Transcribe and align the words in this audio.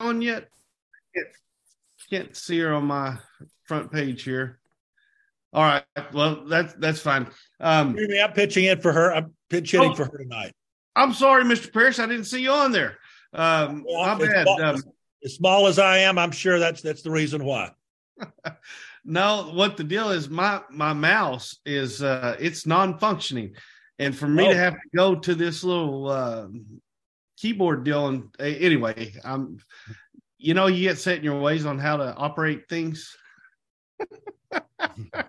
on 0.00 0.22
yet? 0.22 0.48
Can't, 1.14 1.28
can't 2.10 2.36
see 2.36 2.58
her 2.60 2.74
on 2.74 2.86
my 2.86 3.18
front 3.64 3.92
page 3.92 4.22
here. 4.22 4.58
All 5.52 5.62
right. 5.62 5.84
Well, 6.12 6.44
that's 6.46 6.74
that's 6.74 7.00
fine. 7.00 7.26
Um, 7.58 7.96
I'm 7.98 8.32
pitching 8.32 8.64
in 8.64 8.80
for 8.80 8.92
her. 8.92 9.12
I'm 9.12 9.34
pitch 9.48 9.72
hitting 9.72 9.92
oh, 9.92 9.94
for 9.94 10.04
her 10.04 10.18
tonight. 10.18 10.52
I'm 10.94 11.12
sorry, 11.12 11.44
Mr. 11.44 11.72
Parrish. 11.72 11.98
I 11.98 12.06
didn't 12.06 12.24
see 12.24 12.42
you 12.42 12.52
on 12.52 12.72
there. 12.72 12.98
Um, 13.32 13.84
well, 13.88 14.16
my 14.16 14.26
bad. 14.26 14.44
Small, 14.44 14.62
um, 14.62 14.82
as 15.24 15.34
small 15.34 15.66
as 15.66 15.78
I 15.78 15.98
am, 15.98 16.18
I'm 16.18 16.30
sure 16.30 16.58
that's 16.58 16.82
that's 16.82 17.02
the 17.02 17.10
reason 17.10 17.44
why. 17.44 17.72
no, 19.04 19.50
what 19.54 19.76
the 19.76 19.84
deal 19.84 20.10
is, 20.10 20.28
my 20.28 20.62
my 20.70 20.92
mouse 20.92 21.58
is 21.66 22.02
uh, 22.02 22.36
it's 22.38 22.66
non-functioning, 22.66 23.54
and 23.98 24.16
for 24.16 24.28
me 24.28 24.46
oh. 24.46 24.50
to 24.50 24.56
have 24.56 24.74
to 24.74 24.96
go 24.96 25.14
to 25.16 25.34
this 25.34 25.64
little 25.64 26.08
uh, 26.08 26.46
keyboard 27.40 27.88
uh, 27.88 28.20
anyway, 28.38 29.14
I'm, 29.24 29.58
you 30.38 30.54
know, 30.54 30.66
you 30.66 30.88
get 30.88 30.98
set 30.98 31.18
in 31.18 31.24
your 31.24 31.40
ways 31.40 31.64
on 31.66 31.78
how 31.78 31.96
to 31.96 32.14
operate 32.14 32.68
things. 32.68 33.16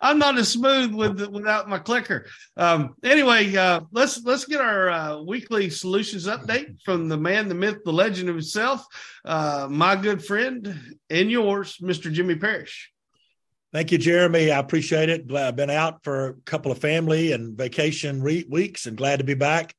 I'm 0.00 0.18
not 0.18 0.38
as 0.38 0.48
smooth 0.48 0.94
with 0.94 1.20
without 1.26 1.68
my 1.68 1.78
clicker. 1.78 2.26
Um, 2.56 2.94
anyway, 3.02 3.54
uh, 3.56 3.80
let's 3.90 4.22
let's 4.24 4.44
get 4.44 4.60
our 4.60 4.90
uh, 4.90 5.22
weekly 5.22 5.70
solutions 5.70 6.26
update 6.26 6.82
from 6.84 7.08
the 7.08 7.16
man, 7.16 7.48
the 7.48 7.54
myth, 7.54 7.78
the 7.84 7.92
legend 7.92 8.28
himself, 8.28 8.84
uh, 9.24 9.66
my 9.70 9.96
good 9.96 10.24
friend 10.24 10.96
and 11.10 11.30
yours, 11.30 11.78
Mr. 11.78 12.12
Jimmy 12.12 12.36
Parrish. 12.36 12.92
Thank 13.72 13.92
you, 13.92 13.98
Jeremy. 13.98 14.52
I 14.52 14.58
appreciate 14.58 15.08
it. 15.08 15.32
I've 15.32 15.56
been 15.56 15.70
out 15.70 16.04
for 16.04 16.28
a 16.28 16.34
couple 16.44 16.70
of 16.72 16.78
family 16.78 17.32
and 17.32 17.56
vacation 17.58 18.22
re- 18.22 18.46
weeks, 18.48 18.86
and 18.86 18.96
glad 18.96 19.18
to 19.18 19.24
be 19.24 19.34
back. 19.34 19.74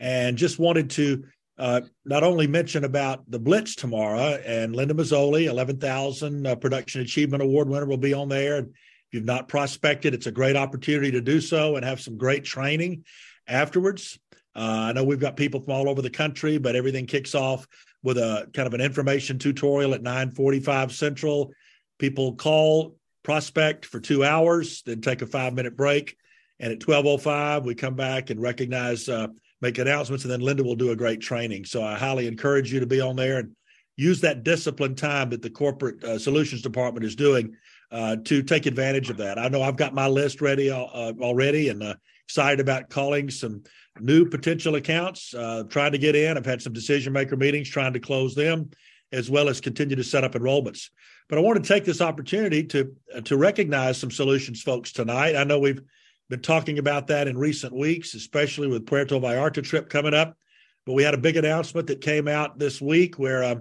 And 0.00 0.36
just 0.36 0.58
wanted 0.58 0.90
to 0.90 1.24
uh, 1.58 1.80
not 2.04 2.22
only 2.22 2.46
mention 2.46 2.84
about 2.84 3.28
the 3.28 3.38
Blitz 3.38 3.74
tomorrow 3.74 4.40
and 4.46 4.74
Linda 4.76 4.94
Mazzoli, 4.94 5.46
11,000 5.46 6.46
uh, 6.46 6.54
Production 6.54 7.00
Achievement 7.00 7.42
Award 7.42 7.68
winner, 7.68 7.86
will 7.86 7.96
be 7.96 8.14
on 8.14 8.28
there. 8.28 8.58
And 8.58 8.68
if 8.68 8.74
you've 9.12 9.24
not 9.24 9.48
prospected, 9.48 10.14
it's 10.14 10.26
a 10.26 10.32
great 10.32 10.54
opportunity 10.54 11.10
to 11.12 11.20
do 11.20 11.40
so 11.40 11.76
and 11.76 11.84
have 11.84 12.00
some 12.00 12.16
great 12.16 12.44
training 12.44 13.04
afterwards. 13.48 14.18
Uh, 14.54 14.88
I 14.88 14.92
know 14.92 15.04
we've 15.04 15.20
got 15.20 15.36
people 15.36 15.60
from 15.60 15.72
all 15.74 15.88
over 15.88 16.02
the 16.02 16.10
country, 16.10 16.58
but 16.58 16.76
everything 16.76 17.06
kicks 17.06 17.34
off 17.34 17.66
with 18.02 18.18
a 18.18 18.48
kind 18.54 18.66
of 18.66 18.74
an 18.74 18.80
information 18.80 19.38
tutorial 19.38 19.94
at 19.94 20.02
9:45 20.02 20.92
Central. 20.92 21.52
People 21.98 22.34
call 22.34 22.96
prospect 23.22 23.84
for 23.84 24.00
two 24.00 24.24
hours, 24.24 24.82
then 24.82 25.00
take 25.00 25.22
a 25.22 25.26
five 25.26 25.54
minute 25.54 25.76
break, 25.76 26.16
and 26.60 26.72
at 26.72 26.80
12:05 26.80 27.64
we 27.64 27.74
come 27.74 27.94
back 27.94 28.30
and 28.30 28.40
recognize 28.40 29.08
uh, 29.08 29.28
make 29.60 29.78
announcements, 29.78 30.24
and 30.24 30.32
then 30.32 30.40
Linda 30.40 30.62
will 30.62 30.76
do 30.76 30.90
a 30.90 30.96
great 30.96 31.20
training. 31.20 31.64
So 31.64 31.82
I 31.82 31.96
highly 31.96 32.26
encourage 32.26 32.72
you 32.72 32.80
to 32.80 32.86
be 32.86 33.00
on 33.00 33.16
there 33.16 33.38
and 33.38 33.54
use 33.96 34.20
that 34.20 34.44
disciplined 34.44 34.96
time 34.96 35.30
that 35.30 35.42
the 35.42 35.50
corporate 35.50 36.02
uh, 36.04 36.18
solutions 36.18 36.62
department 36.62 37.04
is 37.04 37.16
doing 37.16 37.54
uh, 37.90 38.16
to 38.24 38.42
take 38.42 38.66
advantage 38.66 39.10
of 39.10 39.16
that. 39.16 39.38
I 39.38 39.48
know 39.48 39.62
I've 39.62 39.76
got 39.76 39.94
my 39.94 40.06
list 40.06 40.40
ready 40.40 40.70
uh, 40.70 40.76
already 40.76 41.68
and 41.68 41.82
uh, 41.82 41.94
excited 42.24 42.60
about 42.60 42.90
calling 42.90 43.30
some 43.30 43.62
new 43.98 44.28
potential 44.28 44.76
accounts, 44.76 45.34
uh, 45.34 45.64
trying 45.68 45.92
to 45.92 45.98
get 45.98 46.14
in. 46.14 46.36
I've 46.36 46.46
had 46.46 46.62
some 46.62 46.72
decision 46.72 47.12
maker 47.12 47.36
meetings 47.36 47.68
trying 47.68 47.92
to 47.94 48.00
close 48.00 48.34
them, 48.34 48.70
as 49.12 49.30
well 49.30 49.48
as 49.48 49.60
continue 49.60 49.96
to 49.96 50.04
set 50.04 50.22
up 50.22 50.32
enrollments. 50.32 50.90
But 51.28 51.38
I 51.38 51.42
want 51.42 51.62
to 51.62 51.66
take 51.66 51.84
this 51.84 52.00
opportunity 52.00 52.62
to 52.64 52.94
uh, 53.14 53.20
to 53.22 53.36
recognize 53.36 53.98
some 53.98 54.10
solutions 54.10 54.62
folks 54.62 54.92
tonight. 54.92 55.36
I 55.36 55.44
know 55.44 55.58
we've 55.58 55.82
been 56.28 56.40
talking 56.40 56.78
about 56.78 57.06
that 57.06 57.26
in 57.26 57.38
recent 57.38 57.74
weeks, 57.74 58.14
especially 58.14 58.68
with 58.68 58.86
Puerto 58.86 59.18
Vallarta 59.18 59.62
trip 59.62 59.88
coming 59.88 60.14
up. 60.14 60.36
But 60.84 60.92
we 60.92 61.02
had 61.02 61.14
a 61.14 61.18
big 61.18 61.36
announcement 61.36 61.86
that 61.88 62.00
came 62.00 62.28
out 62.28 62.58
this 62.58 62.80
week 62.80 63.18
where 63.18 63.44
uh, 63.44 63.54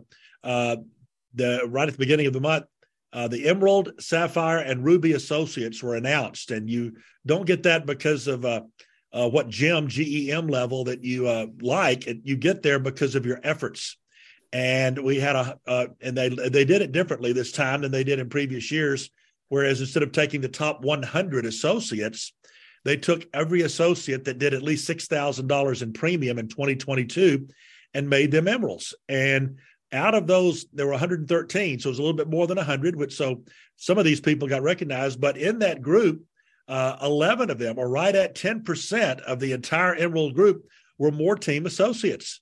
uh, 0.44 0.78
the 1.34 1.68
right 1.68 1.88
at 1.88 1.94
the 1.94 2.00
beginning 2.00 2.28
of 2.28 2.34
the 2.34 2.42
month, 2.42 2.66
uh, 3.14 3.28
the 3.28 3.48
Emerald, 3.48 3.94
Sapphire, 4.00 4.60
and 4.60 4.86
Ruby 4.86 5.14
Associates 5.14 5.82
were 5.82 5.96
announced, 5.96 6.52
and 6.52 6.70
you 6.70 6.98
don't 7.26 7.46
get 7.46 7.64
that 7.64 7.86
because 7.86 8.28
of 8.28 8.46
uh, 8.46 8.62
uh, 9.14 9.30
what 9.30 9.50
gem 9.50 9.88
GEM 9.88 10.48
level 10.48 10.86
that 10.86 11.04
you 11.04 11.28
uh, 11.28 11.48
like. 11.62 12.08
You 12.24 12.36
get 12.36 12.62
there 12.62 12.80
because 12.80 13.16
of 13.16 13.26
your 13.26 13.40
efforts. 13.44 13.98
And 14.54 15.04
we 15.04 15.20
had 15.20 15.36
a 15.36 15.90
and 16.02 16.18
they 16.18 16.30
they 16.30 16.64
did 16.64 16.82
it 16.82 16.94
differently 16.94 17.34
this 17.34 17.52
time 17.52 17.82
than 17.82 17.92
they 17.92 18.06
did 18.06 18.20
in 18.20 18.30
previous 18.30 18.72
years. 18.72 19.10
Whereas 19.50 19.82
instead 19.82 20.04
of 20.04 20.12
taking 20.12 20.42
the 20.42 20.50
top 20.50 20.82
100 20.82 21.46
associates, 21.46 22.34
they 22.88 22.96
took 22.96 23.28
every 23.34 23.64
associate 23.64 24.24
that 24.24 24.40
did 24.40 24.54
at 24.54 24.64
least 24.64 24.90
$6,000 24.90 25.82
in 25.82 25.92
premium 25.92 26.40
in 26.40 26.48
2022 26.48 27.50
and 27.94 28.10
made 28.10 28.32
them 28.32 28.48
emeralds. 28.48 28.96
And 29.10 29.58
out 29.92 30.16
of 30.16 30.26
those, 30.26 30.68
there 30.72 30.86
were 30.86 30.94
113. 30.94 31.80
So 31.80 31.90
it 31.90 31.92
was 31.92 32.00
a 32.00 32.02
little 32.02 32.16
bit 32.16 32.30
more 32.30 32.48
than 32.48 32.56
100, 32.56 32.96
which 32.96 33.14
so 33.14 33.44
some 33.76 33.98
of 33.98 34.06
these 34.06 34.22
people 34.22 34.48
got 34.48 34.62
recognized. 34.62 35.20
But 35.20 35.36
in 35.36 35.60
that 35.60 35.82
group, 35.82 36.24
uh, 36.70 36.96
11 37.02 37.50
of 37.50 37.60
them, 37.60 37.78
or 37.78 37.90
right 37.90 38.16
at 38.16 38.36
10% 38.36 39.20
of 39.20 39.42
the 39.42 39.52
entire 39.52 39.94
emerald 39.94 40.34
group, 40.34 40.66
were 40.98 41.12
more 41.12 41.36
team 41.36 41.66
associates. 41.66 42.40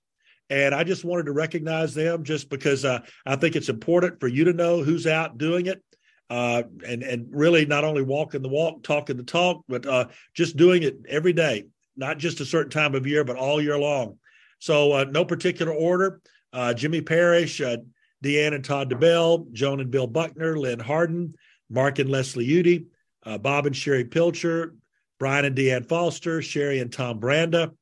And 0.51 0.75
I 0.75 0.83
just 0.83 1.03
wanted 1.03 1.25
to 1.25 1.31
recognize 1.31 1.95
them 1.95 2.23
just 2.23 2.51
because 2.51 2.85
uh, 2.85 3.00
I 3.25 3.35
think 3.35 3.56
it's 3.56 3.69
important 3.69 4.19
for 4.19 4.27
you 4.27 4.44
to 4.44 4.53
know 4.53 4.83
who's 4.83 5.07
out 5.07 5.39
doing 5.39 5.66
it 5.66 5.81
uh, 6.30 6.63
and 6.86 7.03
and 7.03 7.28
really 7.31 7.66
not 7.66 7.84
only 7.84 8.02
walking 8.02 8.41
the 8.41 8.50
walk, 8.50 8.84
talking 8.84 9.18
the 9.18 9.24
talk, 9.24 9.63
but 9.68 9.86
uh, 9.86 10.08
just 10.34 10.58
doing 10.58 10.84
it 10.84 10.97
every 11.08 11.34
day, 11.34 11.66
not 11.96 12.18
just 12.18 12.40
a 12.40 12.46
certain 12.46 12.72
time 12.72 12.96
of 12.96 13.06
year, 13.06 13.24
but 13.24 13.38
all 13.38 13.62
year 13.62 13.78
long. 13.78 14.18
So 14.59 14.91
uh, 14.94 15.06
no 15.06 15.25
particular 15.25 15.74
order. 15.74 16.22
Uh, 16.52 16.74
Jimmy 16.74 17.02
Parrish, 17.02 17.62
uh, 17.62 17.78
Deanne 18.24 18.56
and 18.56 18.63
Todd 18.63 18.90
DeBell, 18.90 19.52
Joan 19.52 19.81
and 19.81 19.91
Bill 19.91 20.08
Buckner, 20.08 20.58
Lynn 20.58 20.80
Harden, 20.80 21.36
Mark 21.69 22.00
and 22.00 22.09
Leslie 22.09 22.46
Udy, 22.46 22.86
uh, 23.25 23.38
Bob 23.38 23.66
and 23.66 23.75
Sherry 23.75 24.06
Pilcher, 24.06 24.74
Brian 25.19 25.46
and 25.46 25.56
Deanne 25.56 25.88
Foster, 25.88 26.42
Sherry 26.42 26.80
and 26.80 26.92
Tom 26.92 27.19
Branda, 27.19 27.74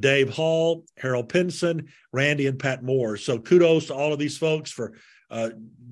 Dave 0.00 0.30
Hall, 0.30 0.84
Harold 0.96 1.28
Pinson, 1.28 1.88
Randy 2.12 2.46
and 2.46 2.58
Pat 2.58 2.82
Moore. 2.82 3.16
So 3.16 3.38
kudos 3.38 3.86
to 3.86 3.94
all 3.94 4.12
of 4.12 4.18
these 4.18 4.36
folks 4.38 4.72
for 4.72 4.94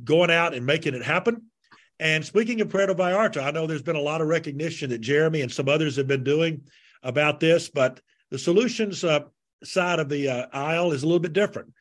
going 0.02 0.30
out 0.30 0.54
and 0.54 0.66
making 0.66 0.94
it 0.94 1.04
happen. 1.04 1.42
And 2.04 2.22
speaking 2.22 2.60
of 2.60 2.68
Puerto 2.68 2.94
Vallarta, 2.94 3.42
I 3.42 3.50
know 3.50 3.66
there's 3.66 3.80
been 3.80 3.96
a 3.96 4.00
lot 4.00 4.20
of 4.20 4.28
recognition 4.28 4.90
that 4.90 5.00
Jeremy 5.00 5.40
and 5.40 5.50
some 5.50 5.70
others 5.70 5.96
have 5.96 6.06
been 6.06 6.22
doing 6.22 6.60
about 7.02 7.40
this, 7.40 7.70
but 7.70 7.98
the 8.30 8.38
solutions 8.38 9.02
uh, 9.04 9.20
side 9.62 9.98
of 9.98 10.10
the 10.10 10.28
uh, 10.28 10.46
aisle 10.52 10.92
is 10.92 11.02
a 11.02 11.06
little 11.06 11.18
bit 11.18 11.32
different. 11.32 11.72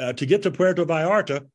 Uh, 0.00 0.12
to 0.14 0.26
get 0.26 0.42
to 0.42 0.50
Puerto 0.50 0.84
Vallarta, 0.84 1.46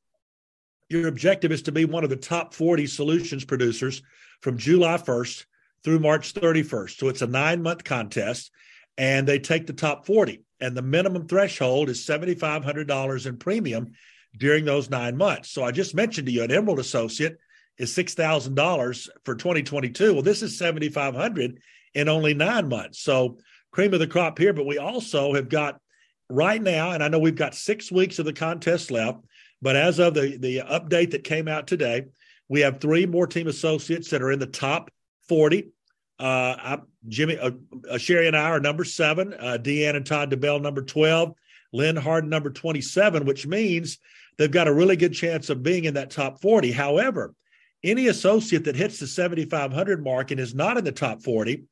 your 0.88 1.10
objective 1.10 1.52
is 1.52 1.64
to 1.64 1.74
be 1.74 1.84
one 1.84 2.06
of 2.06 2.10
the 2.10 2.16
top 2.16 2.54
40 2.54 2.88
solutions 2.88 3.44
producers 3.44 4.02
from 4.40 4.58
July 4.58 4.96
1st 4.96 5.44
through 5.84 6.00
March 6.00 6.34
31st. 6.34 6.98
So 6.98 7.10
it's 7.10 7.24
a 7.24 7.28
nine 7.28 7.62
month 7.62 7.84
contest, 7.84 8.52
and 8.98 9.28
they 9.28 9.40
take 9.40 9.68
the 9.68 9.74
top 9.74 10.06
40. 10.06 10.42
And 10.62 10.78
the 10.78 10.82
minimum 10.82 11.28
threshold 11.28 11.90
is 11.90 12.06
$7,500 12.06 13.26
in 13.26 13.36
premium 13.36 13.92
during 14.38 14.64
those 14.64 14.90
nine 14.90 15.18
months. 15.18 15.50
So 15.50 15.66
I 15.66 15.72
just 15.72 15.94
mentioned 15.94 16.28
to 16.28 16.34
you 16.34 16.44
an 16.44 16.52
Emerald 16.52 16.80
Associate 16.80 17.38
is 17.78 17.94
six 17.94 18.14
thousand 18.14 18.56
dollars 18.56 19.10
for 19.26 19.36
2022. 19.36 20.14
Well, 20.14 20.22
this 20.22 20.42
is 20.42 20.58
seventy 20.58 20.90
five 20.90 21.16
hundred 21.16 21.60
in 21.94 22.10
only 22.10 22.34
nine 22.34 22.70
months. 22.70 23.00
So 23.00 23.38
cream 23.72 23.94
of 23.94 24.00
the 24.00 24.08
crop 24.08 24.38
here. 24.38 24.54
But 24.54 24.66
we 24.66 24.78
also 24.78 25.34
have 25.34 25.50
got 25.50 25.80
right 26.30 26.62
now, 26.62 26.92
and 26.92 27.04
I 27.04 27.08
know 27.08 27.20
we've 27.20 27.36
got 27.36 27.56
six 27.56 27.92
weeks 27.92 28.20
of 28.20 28.26
the 28.26 28.34
contest 28.34 28.92
left. 28.92 29.20
But 29.62 29.76
as 29.76 30.00
of 30.00 30.14
the 30.14 30.38
the 30.38 30.60
update 30.60 31.12
that 31.12 31.24
came 31.24 31.48
out 31.48 31.68
today, 31.68 32.06
we 32.50 32.62
have 32.62 32.80
three 32.80 33.06
more 33.06 33.28
team 33.28 33.48
associates 33.48 34.10
that 34.10 34.22
are 34.22 34.32
in 34.32 34.40
the 34.40 34.46
top 34.48 34.92
forty. 35.28 35.70
Uh, 36.20 36.56
I, 36.58 36.78
Jimmy, 37.08 37.38
uh, 37.38 37.52
uh, 37.90 37.98
Sherry, 37.98 38.28
and 38.28 38.38
I 38.38 38.50
are 38.50 38.60
number 38.60 38.84
seven. 38.84 39.34
Uh, 39.34 39.58
Deanne 39.60 39.96
and 39.96 40.06
Todd 40.06 40.32
DeBell 40.32 40.62
number 40.62 40.82
twelve. 40.82 41.34
Lynn 41.72 41.96
Harden 41.96 42.30
number 42.30 42.50
twenty 42.50 42.82
seven, 42.82 43.26
which 43.26 43.48
means 43.48 43.98
they've 44.38 44.52
got 44.52 44.68
a 44.68 44.74
really 44.74 44.96
good 44.96 45.14
chance 45.14 45.50
of 45.50 45.64
being 45.64 45.86
in 45.86 45.96
that 45.96 46.12
top 46.12 46.42
forty. 46.42 46.72
However, 46.72 47.34
any 47.84 48.08
associate 48.08 48.64
that 48.66 48.76
hits 48.76 49.00
the 49.00 49.08
7,500 49.08 50.04
mark 50.04 50.32
and 50.32 50.40
is 50.40 50.56
not 50.56 50.78
in 50.78 50.84
the 50.84 50.92
top 50.92 51.22
40 51.22 51.64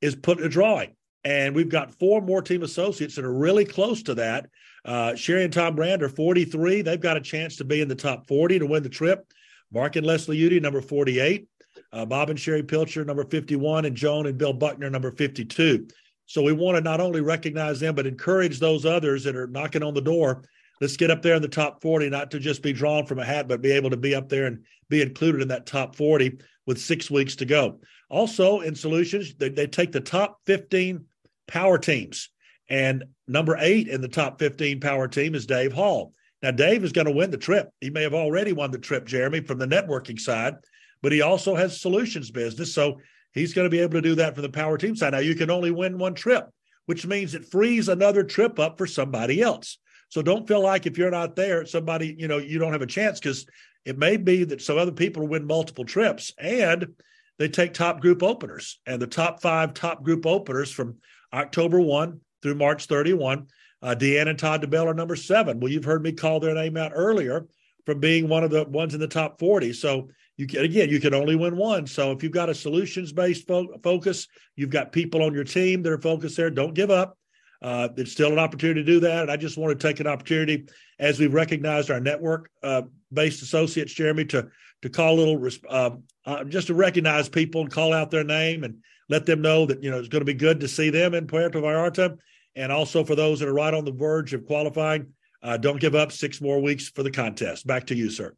is 0.00 0.14
put 0.14 0.38
in 0.38 0.44
a 0.44 0.48
drawing. 0.48 0.94
And 1.24 1.54
we've 1.56 1.68
got 1.68 1.90
four 1.98 2.20
more 2.20 2.40
team 2.40 2.62
associates 2.62 3.16
that 3.16 3.24
are 3.24 3.32
really 3.32 3.64
close 3.64 4.02
to 4.04 4.14
that. 4.14 4.48
Uh, 4.84 5.16
Sherry 5.16 5.42
and 5.42 5.52
Tom 5.52 5.74
Brand 5.74 6.02
are 6.02 6.08
43. 6.08 6.82
They've 6.82 7.00
got 7.00 7.16
a 7.16 7.20
chance 7.20 7.56
to 7.56 7.64
be 7.64 7.80
in 7.80 7.88
the 7.88 7.96
top 7.96 8.28
40 8.28 8.60
to 8.60 8.66
win 8.66 8.84
the 8.84 8.88
trip. 8.88 9.26
Mark 9.72 9.96
and 9.96 10.06
Leslie 10.06 10.36
Udy, 10.36 10.60
number 10.60 10.80
48. 10.80 11.48
Uh, 11.92 12.04
Bob 12.04 12.30
and 12.30 12.38
Sherry 12.38 12.62
Pilcher, 12.62 13.04
number 13.04 13.24
51. 13.24 13.86
And 13.86 13.96
Joan 13.96 14.26
and 14.26 14.38
Bill 14.38 14.52
Buckner, 14.52 14.88
number 14.88 15.10
52. 15.10 15.88
So 16.26 16.42
we 16.42 16.52
want 16.52 16.76
to 16.76 16.80
not 16.80 17.00
only 17.00 17.20
recognize 17.20 17.80
them, 17.80 17.96
but 17.96 18.06
encourage 18.06 18.60
those 18.60 18.86
others 18.86 19.24
that 19.24 19.34
are 19.34 19.48
knocking 19.48 19.82
on 19.82 19.94
the 19.94 20.00
door 20.00 20.42
let's 20.80 20.96
get 20.96 21.10
up 21.10 21.22
there 21.22 21.34
in 21.34 21.42
the 21.42 21.48
top 21.48 21.82
40, 21.82 22.10
not 22.10 22.30
to 22.30 22.38
just 22.38 22.62
be 22.62 22.72
drawn 22.72 23.06
from 23.06 23.18
a 23.18 23.24
hat, 23.24 23.48
but 23.48 23.62
be 23.62 23.72
able 23.72 23.90
to 23.90 23.96
be 23.96 24.14
up 24.14 24.28
there 24.28 24.46
and 24.46 24.64
be 24.88 25.02
included 25.02 25.42
in 25.42 25.48
that 25.48 25.66
top 25.66 25.96
40 25.96 26.38
with 26.66 26.80
six 26.80 27.10
weeks 27.10 27.36
to 27.36 27.44
go. 27.44 27.80
Also, 28.08 28.60
in 28.60 28.74
solutions, 28.74 29.34
they, 29.34 29.48
they 29.48 29.66
take 29.66 29.92
the 29.92 30.00
top 30.00 30.40
15 30.46 31.04
power 31.46 31.78
teams. 31.78 32.30
And 32.68 33.04
number 33.28 33.56
eight 33.60 33.88
in 33.88 34.00
the 34.00 34.08
top 34.08 34.38
15 34.38 34.80
power 34.80 35.08
team 35.08 35.34
is 35.34 35.46
Dave 35.46 35.72
Hall. 35.72 36.12
Now, 36.42 36.50
Dave 36.50 36.84
is 36.84 36.92
going 36.92 37.06
to 37.06 37.12
win 37.12 37.30
the 37.30 37.38
trip. 37.38 37.70
He 37.80 37.90
may 37.90 38.02
have 38.02 38.14
already 38.14 38.52
won 38.52 38.70
the 38.70 38.78
trip, 38.78 39.06
Jeremy, 39.06 39.40
from 39.40 39.58
the 39.58 39.66
networking 39.66 40.20
side, 40.20 40.54
but 41.02 41.12
he 41.12 41.22
also 41.22 41.54
has 41.54 41.80
solutions 41.80 42.30
business. 42.30 42.74
So 42.74 43.00
he's 43.32 43.54
going 43.54 43.64
to 43.66 43.70
be 43.70 43.80
able 43.80 43.94
to 43.94 44.02
do 44.02 44.14
that 44.16 44.34
for 44.34 44.42
the 44.42 44.48
power 44.48 44.76
team 44.76 44.94
side. 44.94 45.12
Now, 45.12 45.20
you 45.20 45.34
can 45.34 45.50
only 45.50 45.70
win 45.70 45.98
one 45.98 46.14
trip, 46.14 46.46
which 46.86 47.06
means 47.06 47.34
it 47.34 47.50
frees 47.50 47.88
another 47.88 48.22
trip 48.22 48.58
up 48.58 48.76
for 48.78 48.86
somebody 48.86 49.40
else. 49.40 49.78
So 50.08 50.22
don't 50.22 50.46
feel 50.46 50.62
like 50.62 50.86
if 50.86 50.98
you're 50.98 51.10
not 51.10 51.36
there, 51.36 51.66
somebody, 51.66 52.14
you 52.18 52.28
know, 52.28 52.38
you 52.38 52.58
don't 52.58 52.72
have 52.72 52.82
a 52.82 52.86
chance 52.86 53.18
because 53.18 53.46
it 53.84 53.98
may 53.98 54.16
be 54.16 54.44
that 54.44 54.62
some 54.62 54.78
other 54.78 54.92
people 54.92 55.26
win 55.26 55.46
multiple 55.46 55.84
trips 55.84 56.32
and 56.38 56.94
they 57.38 57.48
take 57.48 57.74
top 57.74 58.00
group 58.00 58.22
openers. 58.22 58.80
And 58.86 59.00
the 59.00 59.06
top 59.06 59.42
five 59.42 59.74
top 59.74 60.02
group 60.02 60.26
openers 60.26 60.70
from 60.70 60.96
October 61.32 61.80
1 61.80 62.20
through 62.42 62.54
March 62.54 62.86
31 62.86 63.46
uh, 63.82 63.94
Deanna 63.94 64.30
and 64.30 64.38
Todd 64.38 64.62
DeBell 64.62 64.86
are 64.86 64.94
number 64.94 65.16
seven. 65.16 65.60
Well, 65.60 65.70
you've 65.70 65.84
heard 65.84 66.02
me 66.02 66.12
call 66.12 66.40
their 66.40 66.54
name 66.54 66.76
out 66.76 66.92
earlier 66.94 67.46
from 67.84 68.00
being 68.00 68.28
one 68.28 68.42
of 68.42 68.50
the 68.50 68.64
ones 68.64 68.94
in 68.94 69.00
the 69.00 69.06
top 69.06 69.38
40. 69.38 69.72
So 69.74 70.08
you 70.36 70.46
can, 70.46 70.64
again, 70.64 70.88
you 70.88 71.00
can 71.00 71.14
only 71.14 71.36
win 71.36 71.56
one. 71.56 71.86
So 71.86 72.10
if 72.10 72.22
you've 72.22 72.32
got 72.32 72.48
a 72.48 72.54
solutions 72.54 73.12
based 73.12 73.46
fo- 73.46 73.78
focus, 73.82 74.26
you've 74.56 74.70
got 74.70 74.92
people 74.92 75.22
on 75.22 75.34
your 75.34 75.44
team 75.44 75.82
that 75.82 75.92
are 75.92 76.00
focused 76.00 76.36
there, 76.36 76.50
don't 76.50 76.74
give 76.74 76.90
up. 76.90 77.16
Uh, 77.66 77.88
it's 77.96 78.12
still 78.12 78.32
an 78.32 78.38
opportunity 78.38 78.80
to 78.80 78.86
do 78.86 79.00
that. 79.00 79.22
And 79.22 79.30
I 79.30 79.36
just 79.36 79.58
want 79.58 79.76
to 79.76 79.88
take 79.88 79.98
an 79.98 80.06
opportunity 80.06 80.66
as 81.00 81.18
we've 81.18 81.34
recognized 81.34 81.90
our 81.90 81.98
network 81.98 82.48
uh, 82.62 82.82
based 83.12 83.42
associates, 83.42 83.92
Jeremy, 83.92 84.24
to 84.26 84.48
to 84.82 84.88
call 84.88 85.14
a 85.14 85.20
little 85.20 85.50
uh, 85.68 85.90
uh, 86.26 86.44
just 86.44 86.68
to 86.68 86.74
recognize 86.74 87.28
people 87.28 87.62
and 87.62 87.70
call 87.70 87.92
out 87.92 88.12
their 88.12 88.22
name 88.22 88.62
and 88.62 88.78
let 89.08 89.26
them 89.26 89.42
know 89.42 89.66
that 89.66 89.82
you 89.82 89.90
know 89.90 89.98
it's 89.98 90.06
going 90.06 90.20
to 90.20 90.32
be 90.32 90.34
good 90.34 90.60
to 90.60 90.68
see 90.68 90.90
them 90.90 91.12
in 91.12 91.26
Puerto 91.26 91.60
Vallarta 91.60 92.16
and 92.54 92.70
also 92.70 93.02
for 93.02 93.16
those 93.16 93.40
that 93.40 93.48
are 93.48 93.54
right 93.54 93.74
on 93.74 93.84
the 93.84 93.92
verge 93.92 94.32
of 94.32 94.46
qualifying, 94.46 95.12
uh, 95.42 95.56
don't 95.56 95.80
give 95.80 95.96
up 95.96 96.12
six 96.12 96.40
more 96.40 96.62
weeks 96.62 96.88
for 96.88 97.02
the 97.02 97.10
contest. 97.10 97.66
Back 97.66 97.86
to 97.88 97.96
you, 97.96 98.10
sir. 98.10 98.34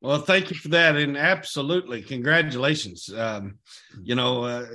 Well, 0.00 0.18
thank 0.18 0.50
you 0.50 0.56
for 0.56 0.68
that, 0.68 0.96
and 0.96 1.16
absolutely, 1.16 2.00
congratulations. 2.00 3.12
Um, 3.14 3.58
you 4.02 4.14
know, 4.14 4.44
uh, 4.44 4.66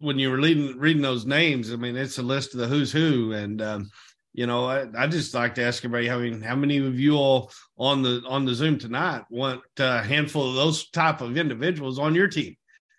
when 0.00 0.18
you 0.18 0.30
were 0.30 0.38
reading 0.38 0.78
reading 0.78 1.02
those 1.02 1.26
names, 1.26 1.72
I 1.72 1.76
mean, 1.76 1.96
it's 1.96 2.18
a 2.18 2.22
list 2.22 2.54
of 2.54 2.60
the 2.60 2.66
who's 2.66 2.90
who, 2.90 3.32
and 3.32 3.62
um, 3.62 3.90
you 4.32 4.46
know, 4.46 4.64
I, 4.66 4.86
I, 4.96 5.06
just 5.06 5.34
like 5.34 5.54
to 5.56 5.62
ask 5.62 5.84
everybody, 5.84 6.10
I 6.10 6.16
mean, 6.16 6.40
how 6.40 6.56
many 6.56 6.78
of 6.78 6.98
you 6.98 7.16
all 7.16 7.52
on 7.76 8.02
the 8.02 8.22
on 8.26 8.44
the 8.44 8.54
Zoom 8.54 8.78
tonight 8.78 9.22
want 9.30 9.60
a 9.78 10.02
handful 10.02 10.48
of 10.48 10.54
those 10.56 10.88
type 10.90 11.20
of 11.20 11.36
individuals 11.36 11.98
on 11.98 12.14
your 12.14 12.28
team, 12.28 12.56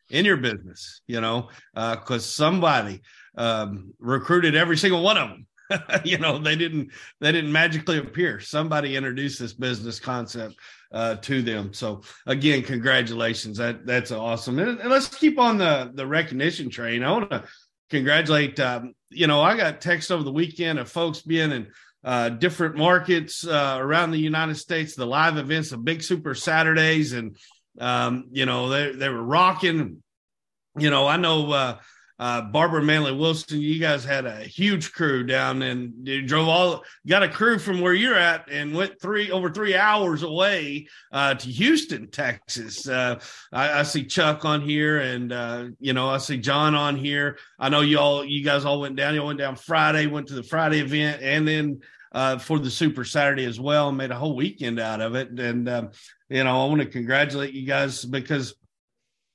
in 0.09 0.25
your 0.25 0.37
business? 0.37 1.01
You 1.07 1.21
know, 1.21 1.49
because 1.73 2.23
uh, 2.23 2.45
somebody 2.45 3.01
um, 3.35 3.93
recruited 3.99 4.55
every 4.55 4.77
single 4.77 5.01
one 5.03 5.17
of 5.17 5.29
them. 5.29 5.47
you 6.03 6.17
know, 6.17 6.37
they 6.37 6.55
didn't 6.55 6.91
they 7.19 7.31
didn't 7.31 7.51
magically 7.51 7.97
appear. 7.97 8.39
Somebody 8.39 8.95
introduced 8.95 9.39
this 9.39 9.53
business 9.53 9.99
concept 9.99 10.55
uh, 10.91 11.15
to 11.15 11.41
them. 11.41 11.73
So 11.73 12.01
again, 12.25 12.63
congratulations. 12.63 13.57
That 13.57 13.85
that's 13.85 14.11
awesome. 14.11 14.59
And, 14.59 14.79
and, 14.79 14.89
let's 14.89 15.07
keep 15.07 15.39
on 15.39 15.57
the 15.57 15.91
the 15.93 16.05
recognition 16.05 16.69
train. 16.69 17.03
I 17.03 17.11
want 17.11 17.29
to 17.31 17.43
congratulate. 17.89 18.59
Um, 18.59 18.93
you 19.09 19.27
know, 19.27 19.41
I 19.41 19.57
got 19.57 19.81
text 19.81 20.11
over 20.11 20.23
the 20.23 20.31
weekend 20.31 20.79
of 20.79 20.89
folks 20.89 21.21
being 21.21 21.51
in 21.51 21.67
uh, 22.03 22.29
different 22.29 22.75
markets 22.75 23.45
uh, 23.45 23.77
around 23.79 24.11
the 24.11 24.17
United 24.17 24.55
States, 24.55 24.95
the 24.95 25.05
live 25.05 25.37
events, 25.37 25.69
the 25.69 25.77
big 25.77 26.01
super 26.01 26.33
Saturdays, 26.33 27.13
and 27.13 27.37
um, 27.79 28.25
you 28.31 28.45
know 28.45 28.69
they 28.69 28.91
they 28.91 29.09
were 29.09 29.23
rocking. 29.23 30.01
You 30.77 30.89
know, 30.89 31.05
I 31.05 31.17
know 31.17 31.77
uh, 32.21 32.39
Barbara 32.39 32.83
Manley 32.83 33.13
Wilson, 33.13 33.59
you 33.59 33.79
guys 33.79 34.05
had 34.05 34.27
a 34.27 34.41
huge 34.41 34.91
crew 34.93 35.23
down 35.23 35.63
and 35.63 36.07
you 36.07 36.21
drove 36.21 36.47
all, 36.47 36.83
got 37.07 37.23
a 37.23 37.27
crew 37.27 37.57
from 37.57 37.81
where 37.81 37.95
you're 37.95 38.15
at 38.15 38.47
and 38.47 38.75
went 38.75 39.01
three 39.01 39.31
over 39.31 39.49
three 39.49 39.75
hours 39.75 40.21
away 40.21 40.85
uh, 41.11 41.33
to 41.33 41.49
Houston, 41.49 42.11
Texas. 42.11 42.87
Uh, 42.87 43.19
I, 43.51 43.79
I, 43.79 43.83
see 43.83 44.03
Chuck 44.03 44.45
on 44.45 44.61
here 44.61 44.99
and, 44.99 45.33
uh, 45.33 45.69
you 45.79 45.93
know, 45.93 46.09
I 46.09 46.19
see 46.19 46.37
John 46.37 46.75
on 46.75 46.95
here. 46.95 47.39
I 47.57 47.69
know 47.69 47.81
you 47.81 47.97
all, 47.97 48.23
you 48.23 48.43
guys 48.43 48.65
all 48.65 48.79
went 48.79 48.97
down. 48.97 49.15
You 49.15 49.23
went 49.23 49.39
down 49.39 49.55
Friday, 49.55 50.05
went 50.05 50.27
to 50.27 50.35
the 50.35 50.43
Friday 50.43 50.79
event 50.79 51.23
and 51.23 51.47
then 51.47 51.79
uh, 52.11 52.37
for 52.37 52.59
the 52.59 52.69
Super 52.69 53.03
Saturday 53.03 53.45
as 53.45 53.59
well, 53.59 53.91
made 53.91 54.11
a 54.11 54.15
whole 54.15 54.35
weekend 54.35 54.79
out 54.79 55.01
of 55.01 55.15
it. 55.15 55.29
And, 55.39 55.67
um, 55.67 55.89
you 56.29 56.43
know, 56.43 56.65
I 56.65 56.67
want 56.67 56.81
to 56.81 56.87
congratulate 56.87 57.55
you 57.55 57.65
guys 57.65 58.05
because, 58.05 58.53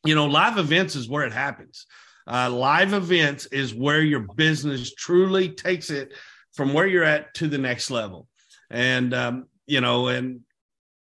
you 0.05 0.15
know, 0.15 0.27
live 0.27 0.57
events 0.57 0.95
is 0.95 1.09
where 1.09 1.25
it 1.25 1.33
happens. 1.33 1.85
Uh, 2.27 2.51
live 2.51 2.93
events 2.93 3.47
is 3.47 3.75
where 3.75 4.03
your 4.03 4.27
business 4.35 4.93
truly 4.95 5.49
takes 5.49 5.91
it 5.91 6.13
from 6.53 6.73
where 6.73 6.87
you're 6.87 7.05
at 7.05 7.33
to 7.35 7.49
the 7.49 7.59
next 7.59 7.91
level. 7.91 8.27
And, 8.71 9.15
um, 9.15 9.47
you 9.67 9.81
know, 9.81 10.09
and 10.09 10.41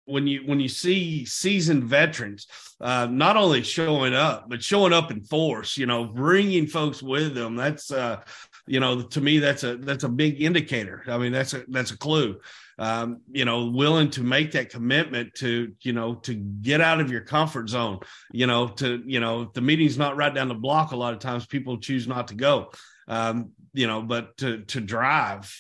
when 0.06 0.28
you 0.28 0.42
when 0.46 0.60
you 0.60 0.70
see 0.70 1.26
seasoned 1.26 1.84
veterans 1.84 2.48
uh, 2.80 3.08
not 3.10 3.38
only 3.38 3.64
showing 3.64 4.14
up 4.14 4.48
but 4.48 4.64
showing 4.64 4.94
up 4.94 5.12
in 5.12 5.22
force 5.24 5.78
you 5.78 5.86
know 5.86 6.06
bringing 6.06 6.68
folks 6.68 7.02
with 7.02 7.34
them 7.34 7.56
that's 7.56 7.92
uh, 7.92 8.22
you 8.68 8.80
know 8.80 9.02
to 9.02 9.20
me 9.20 9.40
that's 9.40 9.64
a 9.64 9.78
that's 9.78 10.04
a 10.04 10.10
big 10.10 10.42
indicator 10.42 11.04
i 11.08 11.18
mean 11.18 11.32
that's 11.32 11.54
a 11.54 11.64
that's 11.70 11.92
a 11.92 11.98
clue 11.98 12.40
um, 12.78 13.22
you 13.32 13.46
know, 13.46 13.68
willing 13.68 14.10
to 14.12 14.24
make 14.24 14.52
that 14.52 14.70
commitment 14.70 15.34
to, 15.36 15.74
you 15.82 15.94
know, 15.94 16.16
to 16.16 16.34
get 16.34 16.82
out 16.82 17.00
of 17.00 17.12
your 17.12 17.22
comfort 17.22 17.70
zone, 17.70 18.00
you 18.32 18.48
know, 18.48 18.68
to, 18.68 19.02
you 19.06 19.20
know, 19.20 19.46
the 19.54 19.62
meeting's 19.62 19.98
not 19.98 20.18
right 20.18 20.34
down 20.34 20.48
the 20.48 20.56
block. 20.56 20.92
A 20.92 20.96
lot 20.96 21.14
of 21.14 21.20
times 21.20 21.46
people 21.46 21.78
choose 21.78 22.08
not 22.08 22.28
to 22.30 22.36
go, 22.36 22.72
um, 23.08 23.52
you 23.74 23.88
know, 23.88 24.02
but 24.02 24.38
to, 24.38 24.64
to 24.66 24.82
drive 24.82 25.54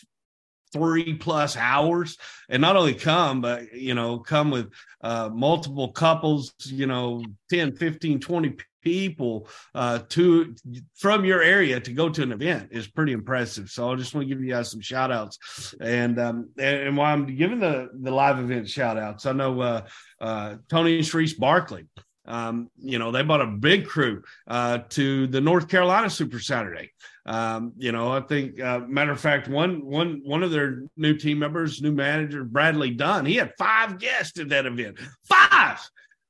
three 0.75 1.13
plus 1.13 1.56
hours 1.56 2.18
and 2.50 2.62
not 2.62 2.75
only 2.75 2.94
come 2.94 3.39
but 3.39 3.74
you 3.74 3.94
know 3.94 4.19
come 4.19 4.51
with 4.51 4.69
uh 5.01 5.30
multiple 5.33 5.92
couples 5.94 6.54
you 6.66 6.86
know 6.86 7.24
10 7.50 7.77
15 7.77 8.19
20 8.19 8.57
people 8.86 9.50
uh, 9.74 10.00
to 10.10 10.56
from 10.95 11.25
your 11.25 11.42
area 11.42 11.80
to 11.80 11.92
go 11.92 12.07
to 12.07 12.22
an 12.22 12.31
event 12.31 12.69
is 12.72 12.88
pretty 12.88 13.12
impressive. 13.12 13.69
So 13.69 13.92
I 13.92 13.95
just 13.95 14.13
want 14.13 14.30
to 14.30 14.33
give 14.33 14.42
you 14.42 14.51
guys 14.51 14.72
some 14.72 14.80
shout 14.80 15.12
outs. 15.12 15.75
And 15.81 16.18
um, 16.19 16.50
and 16.57 16.95
while 16.95 17.12
I'm 17.12 17.25
giving 17.25 17.60
the 17.60 17.89
the 18.00 18.12
live 18.12 18.39
event 18.39 18.69
shout 18.69 18.98
outs, 18.98 19.25
I 19.25 19.33
know 19.33 19.60
uh, 19.60 19.81
uh, 20.21 20.56
Tony 20.69 20.98
and 20.98 21.04
Sharice 21.04 21.38
Barkley. 21.38 21.88
Um, 22.28 22.69
you 22.81 22.98
know, 22.98 23.12
they 23.12 23.21
brought 23.24 23.42
a 23.42 23.48
big 23.48 23.86
crew 23.86 24.24
uh, 24.48 24.80
to 24.89 25.28
the 25.28 25.42
North 25.42 25.68
Carolina 25.68 26.10
Super 26.10 26.39
Saturday. 26.39 26.92
Um, 27.25 27.74
you 27.77 27.92
know, 27.92 28.12
I 28.12 28.22
think, 28.22 28.62
uh, 28.62 28.81
matter 28.88 29.12
of 29.12 29.19
fact, 29.19 29.48
one 29.48 29.83
one 29.83 30.22
one 30.24 30.44
of 30.44 30.51
their 30.51 30.83
new 30.95 31.18
team 31.18 31.39
members, 31.39 31.81
new 31.81 31.92
manager 31.92 32.44
Bradley 32.44 32.92
Dunn, 32.92 33.25
he 33.25 33.36
had 33.36 33.54
five 33.57 33.98
guests 33.98 34.39
at 34.39 34.49
that 34.49 34.66
event. 34.66 34.99
Five 35.23 35.80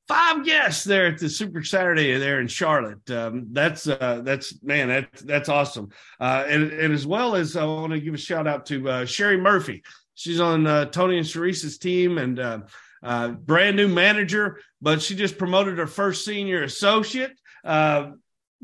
five 0.08 0.46
guests 0.46 0.84
there 0.84 1.08
at 1.08 1.17
the 1.17 1.29
Super 1.29 1.63
Saturday 1.63 2.17
there 2.17 2.39
in 2.39 2.48
Charlotte. 2.48 3.10
Um, 3.10 3.48
that's 3.51 3.88
uh, 3.88 4.22
that's 4.24 4.62
man, 4.63 4.88
that's 4.88 5.22
that's 5.24 5.50
awesome. 5.50 5.89
Uh, 6.19 6.46
and 6.48 6.72
and 6.72 6.93
as 6.93 7.08
well 7.08 7.36
as 7.36 7.55
I 7.55 7.65
want 7.65 7.93
to 7.93 8.00
give 8.00 8.13
a 8.13 8.17
shout 8.17 8.48
out 8.48 8.65
to 8.67 8.89
uh, 8.89 9.05
Sherry 9.05 9.38
Murphy. 9.38 9.84
She's 10.13 10.39
on 10.39 10.65
uh, 10.65 10.86
Tony 10.86 11.17
and 11.17 11.27
Sharice's 11.27 11.77
team 11.77 12.17
and 12.17 12.39
uh, 12.39 12.60
uh, 13.03 13.29
brand 13.29 13.75
new 13.75 13.89
manager, 13.89 14.62
but 14.81 15.01
she 15.01 15.15
just 15.15 15.38
promoted 15.38 15.77
her 15.77 15.88
first 15.88 16.24
senior 16.24 16.63
associate. 16.63 17.38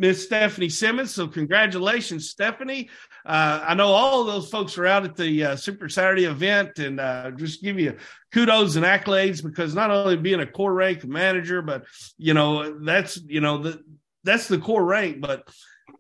Miss 0.02 0.26
Stephanie 0.26 0.68
Simmons. 0.68 1.14
So, 1.14 1.28
congratulations, 1.28 2.28
Stephanie. 2.28 2.90
Uh, 3.24 3.64
I 3.68 3.76
know 3.76 3.90
all 3.90 4.24
those 4.24 4.50
folks 4.50 4.76
are 4.80 4.88
out 4.88 5.06
at 5.06 5.16
the 5.16 5.46
uh, 5.46 5.56
Super 5.56 5.90
Saturday 5.90 6.26
event, 6.26 6.80
and 6.80 7.00
uh, 7.00 7.30
just 7.30 7.62
give 7.62 7.80
you 7.80 7.96
kudos 8.34 8.78
and 8.78 8.84
accolades 8.84 9.44
because 9.44 9.76
not 9.76 9.92
only 9.92 10.18
being 10.18 10.40
a 10.40 10.48
core 10.48 10.74
rank 10.74 11.06
manager, 11.06 11.62
but 11.62 11.86
you 12.18 12.34
know 12.34 12.80
that's 12.80 13.22
you 13.28 13.42
know 13.42 13.60
the, 13.60 13.80
that's 14.24 14.48
the 14.48 14.58
core 14.58 14.84
rank, 14.84 15.22
but 15.22 15.48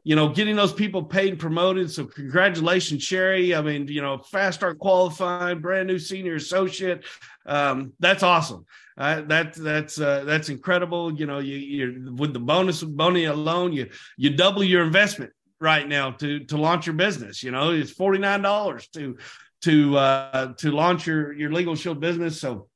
you 0.03 0.15
know 0.15 0.29
getting 0.29 0.55
those 0.55 0.73
people 0.73 1.03
paid 1.03 1.29
and 1.29 1.39
promoted. 1.39 1.91
So 1.91 2.05
congratulations, 2.05 3.03
Sherry. 3.03 3.53
I 3.53 3.61
mean, 3.61 3.87
you 3.87 4.01
know, 4.01 4.17
fast 4.17 4.57
start 4.57 4.79
qualifying, 4.79 5.59
brand 5.59 5.87
new 5.87 5.99
senior 5.99 6.33
associate. 6.33 7.05
Um, 7.45 7.93
that's 7.99 8.23
awesome. 8.23 8.65
Uh, 8.97 9.21
that 9.21 9.53
that's 9.55 9.99
uh, 9.99 10.23
that's 10.25 10.49
incredible. 10.49 11.13
You 11.13 11.25
know, 11.25 11.39
you 11.39 11.55
you 11.55 12.15
with 12.15 12.33
the 12.33 12.39
bonus 12.39 12.83
bonus 12.83 13.29
alone, 13.29 13.73
you 13.73 13.89
you 14.17 14.31
double 14.35 14.63
your 14.63 14.83
investment 14.83 15.31
right 15.59 15.87
now 15.87 16.11
to 16.11 16.41
to 16.45 16.57
launch 16.57 16.85
your 16.85 16.95
business. 16.95 17.41
You 17.41 17.51
know, 17.51 17.71
it's 17.71 17.91
forty 17.91 18.19
nine 18.19 18.41
dollars 18.41 18.87
to 18.89 19.17
to 19.61 19.97
uh, 19.97 20.53
to 20.55 20.71
launch 20.71 21.07
your 21.07 21.33
your 21.33 21.51
legal 21.51 21.75
shield 21.75 21.99
business. 21.99 22.39
So, 22.39 22.67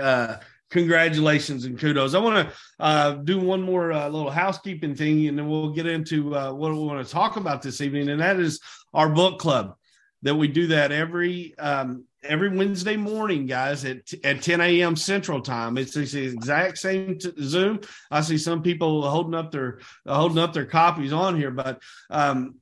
uh, 0.00 0.36
congratulations 0.70 1.64
and 1.64 1.78
kudos. 1.78 2.14
I 2.14 2.18
want 2.18 2.48
to 2.48 2.54
uh, 2.80 3.10
do 3.16 3.38
one 3.38 3.62
more 3.62 3.92
uh, 3.92 4.08
little 4.08 4.30
housekeeping 4.30 4.94
thing, 4.94 5.28
and 5.28 5.38
then 5.38 5.48
we'll 5.48 5.72
get 5.72 5.86
into 5.86 6.34
uh, 6.34 6.52
what 6.52 6.72
we 6.72 6.78
want 6.78 7.06
to 7.06 7.12
talk 7.12 7.36
about 7.36 7.62
this 7.62 7.80
evening, 7.80 8.08
and 8.08 8.20
that 8.20 8.40
is 8.40 8.60
our 8.94 9.08
book 9.08 9.38
club. 9.38 9.74
That 10.22 10.36
we 10.36 10.46
do 10.46 10.68
that 10.68 10.92
every 10.92 11.58
um, 11.58 12.04
every 12.24 12.56
Wednesday 12.56 12.96
morning, 12.96 13.46
guys, 13.46 13.84
at 13.84 14.12
at 14.24 14.42
10 14.42 14.60
a.m. 14.60 14.96
Central 14.96 15.40
Time. 15.40 15.78
It's 15.78 15.94
the 15.94 16.24
exact 16.24 16.78
same 16.78 17.18
t- 17.18 17.32
Zoom. 17.40 17.80
I 18.10 18.20
see 18.20 18.38
some 18.38 18.62
people 18.62 19.08
holding 19.08 19.34
up 19.34 19.50
their 19.50 19.80
holding 20.06 20.38
up 20.38 20.52
their 20.52 20.66
copies 20.66 21.12
on 21.12 21.36
here, 21.36 21.50
but 21.50 21.82
um, 22.10 22.56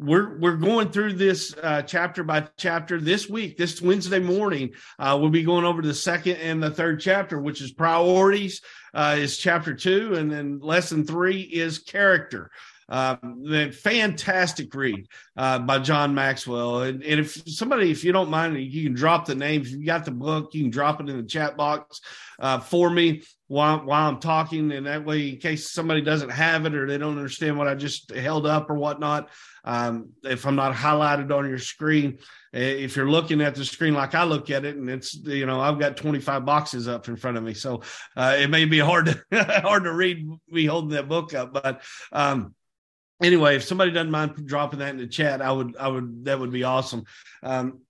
we're 0.00 0.38
we're 0.38 0.56
going 0.56 0.90
through 0.90 1.12
this 1.14 1.54
uh, 1.62 1.82
chapter 1.82 2.24
by 2.24 2.48
chapter 2.56 3.00
this 3.00 3.28
week. 3.28 3.56
This 3.56 3.82
Wednesday 3.82 4.18
morning, 4.20 4.72
uh, 4.98 5.16
we'll 5.20 5.30
be 5.30 5.42
going 5.42 5.64
over 5.64 5.82
the 5.82 5.94
second 5.94 6.36
and 6.36 6.62
the 6.62 6.70
third 6.70 7.00
chapter, 7.00 7.38
which 7.38 7.60
is 7.60 7.72
priorities, 7.72 8.62
uh, 8.94 9.16
is 9.18 9.36
chapter 9.36 9.74
two, 9.74 10.14
and 10.14 10.30
then 10.30 10.58
lesson 10.60 11.06
three 11.06 11.42
is 11.42 11.78
character. 11.78 12.50
Um, 12.90 13.70
fantastic 13.72 14.74
read 14.74 15.06
uh, 15.36 15.60
by 15.60 15.78
John 15.78 16.14
Maxwell. 16.14 16.82
And, 16.82 17.02
and, 17.04 17.20
if 17.20 17.48
somebody, 17.48 17.90
if 17.90 18.02
you 18.02 18.10
don't 18.10 18.30
mind, 18.30 18.58
you 18.58 18.82
can 18.82 18.94
drop 18.94 19.26
the 19.26 19.34
names. 19.36 19.68
If 19.68 19.78
you 19.78 19.86
got 19.86 20.04
the 20.04 20.10
book, 20.10 20.54
you 20.54 20.62
can 20.62 20.70
drop 20.70 21.00
it 21.00 21.08
in 21.08 21.16
the 21.16 21.22
chat 21.22 21.56
box 21.56 22.00
uh, 22.40 22.58
for 22.58 22.90
me 22.90 23.22
while, 23.46 23.78
while 23.84 24.08
I'm 24.08 24.18
talking. 24.18 24.72
And 24.72 24.86
that 24.86 25.04
way, 25.04 25.28
in 25.28 25.36
case 25.36 25.70
somebody 25.70 26.00
doesn't 26.00 26.30
have 26.30 26.66
it 26.66 26.74
or 26.74 26.86
they 26.86 26.98
don't 26.98 27.16
understand 27.16 27.56
what 27.56 27.68
I 27.68 27.76
just 27.76 28.10
held 28.10 28.44
up 28.44 28.68
or 28.68 28.74
whatnot, 28.74 29.28
um, 29.64 30.10
if 30.24 30.44
I'm 30.44 30.56
not 30.56 30.74
highlighted 30.74 31.30
on 31.30 31.48
your 31.48 31.58
screen, 31.58 32.18
if 32.52 32.96
you're 32.96 33.10
looking 33.10 33.40
at 33.40 33.54
the 33.54 33.64
screen 33.64 33.94
like 33.94 34.14
I 34.14 34.24
look 34.24 34.50
at 34.50 34.64
it, 34.64 34.76
and 34.76 34.90
it's 34.90 35.14
you 35.14 35.46
know 35.46 35.60
I've 35.60 35.78
got 35.78 35.96
25 35.96 36.44
boxes 36.44 36.88
up 36.88 37.06
in 37.06 37.16
front 37.16 37.36
of 37.36 37.44
me, 37.44 37.54
so 37.54 37.82
uh, 38.16 38.36
it 38.38 38.50
may 38.50 38.64
be 38.64 38.78
hard 38.78 39.06
to 39.06 39.22
hard 39.62 39.84
to 39.84 39.92
read 39.92 40.28
me 40.48 40.66
holding 40.66 40.90
that 40.90 41.08
book 41.08 41.34
up. 41.34 41.52
But 41.52 41.82
um, 42.10 42.54
anyway, 43.22 43.56
if 43.56 43.64
somebody 43.64 43.90
doesn't 43.90 44.10
mind 44.10 44.46
dropping 44.46 44.80
that 44.80 44.90
in 44.90 44.98
the 44.98 45.06
chat, 45.06 45.42
I 45.42 45.52
would, 45.52 45.76
I 45.76 45.88
would, 45.88 46.24
that 46.24 46.38
would 46.38 46.52
be 46.52 46.64
awesome. 46.64 47.04
Um, 47.42 47.80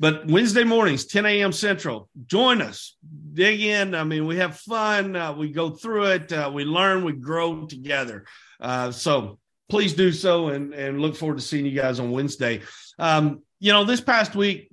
but 0.00 0.28
Wednesday 0.28 0.62
mornings, 0.62 1.06
10 1.06 1.26
a.m. 1.26 1.52
Central, 1.52 2.08
join 2.26 2.62
us, 2.62 2.96
dig 3.32 3.60
in. 3.60 3.94
I 3.94 4.04
mean, 4.04 4.26
we 4.26 4.36
have 4.36 4.56
fun. 4.56 5.16
Uh, 5.16 5.32
we 5.32 5.50
go 5.50 5.70
through 5.70 6.04
it. 6.12 6.32
Uh, 6.32 6.50
we 6.54 6.64
learn, 6.64 7.04
we 7.04 7.12
grow 7.12 7.66
together. 7.66 8.24
Uh, 8.60 8.92
so 8.92 9.38
please 9.68 9.94
do 9.94 10.12
so 10.12 10.48
and, 10.48 10.72
and 10.72 11.00
look 11.00 11.16
forward 11.16 11.38
to 11.38 11.44
seeing 11.44 11.66
you 11.66 11.72
guys 11.72 11.98
on 11.98 12.12
Wednesday. 12.12 12.62
Um, 12.98 13.42
you 13.58 13.72
know, 13.72 13.84
this 13.84 14.00
past 14.00 14.36
week, 14.36 14.70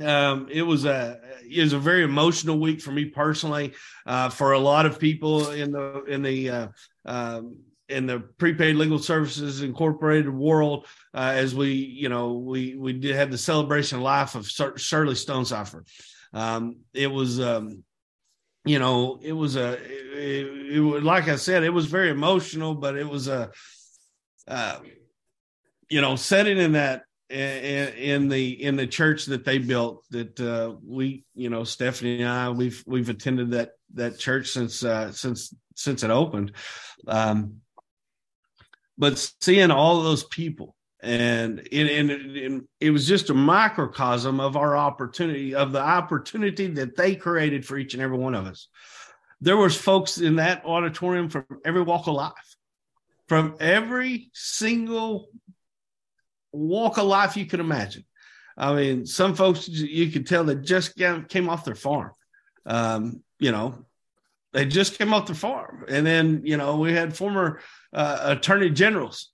um, 0.00 0.48
it 0.50 0.62
was 0.62 0.84
a 0.84 1.20
it 1.48 1.60
was 1.62 1.74
a 1.74 1.78
very 1.78 2.02
emotional 2.02 2.58
week 2.58 2.80
for 2.80 2.92
me 2.92 3.06
personally. 3.06 3.74
Uh, 4.06 4.30
for 4.30 4.52
a 4.52 4.58
lot 4.58 4.86
of 4.86 4.98
people 4.98 5.50
in 5.50 5.72
the 5.72 6.04
in 6.04 6.22
the 6.22 6.50
uh, 6.50 6.68
um, 7.04 7.58
in 7.92 8.06
the 8.06 8.20
prepaid 8.20 8.76
legal 8.76 8.98
services 8.98 9.62
incorporated 9.62 10.32
world 10.32 10.86
uh, 11.14 11.32
as 11.34 11.54
we 11.54 11.72
you 11.72 12.08
know 12.08 12.32
we 12.32 12.74
we 12.74 12.92
did 12.92 13.14
have 13.14 13.30
the 13.30 13.38
celebration 13.38 14.00
life 14.00 14.34
of 14.34 14.48
shirley 14.48 15.14
stonecipher. 15.14 15.84
Um, 16.32 16.78
it 16.94 17.08
was 17.08 17.40
um, 17.40 17.84
you 18.64 18.78
know 18.78 19.18
it 19.22 19.32
was 19.32 19.56
a 19.56 19.74
it, 19.74 20.46
it, 20.46 20.76
it, 20.76 21.02
like 21.02 21.28
i 21.28 21.36
said 21.36 21.64
it 21.64 21.70
was 21.70 21.86
very 21.86 22.10
emotional 22.10 22.74
but 22.74 22.96
it 22.96 23.08
was 23.08 23.28
a 23.28 23.50
uh, 24.48 24.78
you 25.88 26.00
know 26.00 26.16
setting 26.16 26.58
in 26.58 26.72
that 26.72 27.02
in, 27.28 27.88
in 27.94 28.28
the 28.28 28.62
in 28.62 28.76
the 28.76 28.86
church 28.86 29.26
that 29.26 29.44
they 29.44 29.58
built 29.58 30.04
that 30.10 30.40
uh, 30.40 30.74
we 30.84 31.24
you 31.34 31.50
know 31.50 31.64
stephanie 31.64 32.22
and 32.22 32.30
i 32.30 32.48
we've 32.48 32.82
we've 32.86 33.08
attended 33.08 33.50
that 33.50 33.72
that 33.94 34.18
church 34.18 34.48
since 34.48 34.84
uh, 34.84 35.12
since 35.12 35.54
since 35.74 36.02
it 36.02 36.10
opened. 36.10 36.52
Um, 37.06 37.60
but 38.98 39.18
seeing 39.40 39.70
all 39.70 40.02
those 40.02 40.24
people 40.24 40.76
and 41.02 41.66
it, 41.72 42.10
and, 42.10 42.62
it 42.80 42.90
was 42.90 43.08
just 43.08 43.30
a 43.30 43.34
microcosm 43.34 44.38
of 44.38 44.56
our 44.56 44.76
opportunity 44.76 45.54
of 45.54 45.72
the 45.72 45.80
opportunity 45.80 46.68
that 46.68 46.96
they 46.96 47.16
created 47.16 47.66
for 47.66 47.76
each 47.76 47.94
and 47.94 48.02
every 48.02 48.16
one 48.16 48.36
of 48.36 48.46
us. 48.46 48.68
There 49.40 49.56
was 49.56 49.76
folks 49.76 50.18
in 50.18 50.36
that 50.36 50.64
auditorium 50.64 51.28
from 51.28 51.44
every 51.64 51.82
walk 51.82 52.06
of 52.06 52.14
life 52.14 52.56
from 53.32 53.56
every 53.60 54.30
single 54.34 55.28
walk 56.52 56.98
of 56.98 57.06
life 57.06 57.36
you 57.36 57.46
could 57.46 57.60
imagine. 57.60 58.04
I 58.56 58.74
mean 58.74 59.06
some 59.06 59.34
folks 59.34 59.66
you 59.68 60.10
could 60.10 60.26
tell 60.26 60.44
that 60.44 60.62
just 60.62 60.96
came 60.96 61.48
off 61.48 61.64
their 61.64 61.74
farm. 61.74 62.12
Um, 62.66 63.22
you 63.38 63.50
know 63.50 63.86
they 64.52 64.66
just 64.66 64.98
came 64.98 65.14
off 65.14 65.26
the 65.26 65.34
farm. 65.34 65.86
And 65.88 66.06
then 66.06 66.42
you 66.44 66.56
know 66.56 66.76
we 66.76 66.92
had 66.92 67.16
former 67.16 67.60
uh, 67.92 68.18
attorney 68.22 68.70
generals 68.70 69.30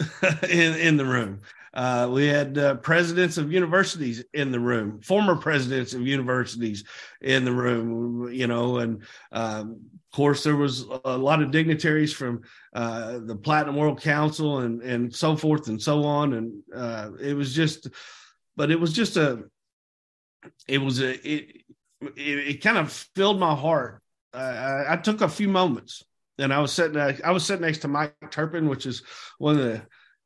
in 0.48 0.74
in 0.74 0.96
the 0.96 1.04
room. 1.04 1.40
Uh, 1.74 2.08
we 2.10 2.26
had 2.26 2.56
uh, 2.56 2.74
presidents 2.76 3.36
of 3.36 3.52
universities 3.52 4.24
in 4.32 4.50
the 4.50 4.58
room, 4.58 5.00
former 5.00 5.36
presidents 5.36 5.92
of 5.94 6.06
universities 6.06 6.84
in 7.20 7.44
the 7.44 7.52
room, 7.52 8.32
you 8.32 8.46
know, 8.46 8.78
and 8.78 9.02
um, 9.32 9.78
of 9.94 10.16
course 10.16 10.42
there 10.42 10.56
was 10.56 10.86
a 11.04 11.16
lot 11.16 11.42
of 11.42 11.50
dignitaries 11.50 12.12
from 12.12 12.42
uh, 12.72 13.18
the 13.18 13.36
Platinum 13.36 13.76
World 13.76 14.00
Council 14.00 14.60
and 14.60 14.82
and 14.82 15.14
so 15.14 15.36
forth 15.36 15.68
and 15.68 15.80
so 15.80 16.04
on, 16.04 16.32
and 16.32 16.62
uh, 16.74 17.10
it 17.20 17.34
was 17.34 17.54
just, 17.54 17.88
but 18.56 18.70
it 18.70 18.80
was 18.80 18.92
just 18.92 19.16
a, 19.16 19.44
it 20.66 20.78
was 20.78 21.00
a 21.00 21.14
it 21.28 21.64
it, 22.16 22.38
it 22.38 22.62
kind 22.62 22.78
of 22.78 22.90
filled 23.14 23.38
my 23.38 23.54
heart. 23.54 24.02
I, 24.32 24.84
I 24.94 24.96
took 24.96 25.20
a 25.20 25.28
few 25.28 25.48
moments 25.48 26.04
and 26.38 26.52
I 26.52 26.60
was 26.60 26.72
sitting 26.72 26.96
I 26.98 27.30
was 27.30 27.44
sitting 27.44 27.62
next 27.62 27.78
to 27.78 27.88
Mike 27.88 28.14
Turpin, 28.30 28.68
which 28.68 28.86
is 28.86 29.02
one 29.38 29.58
of 29.58 29.64
the 29.64 29.82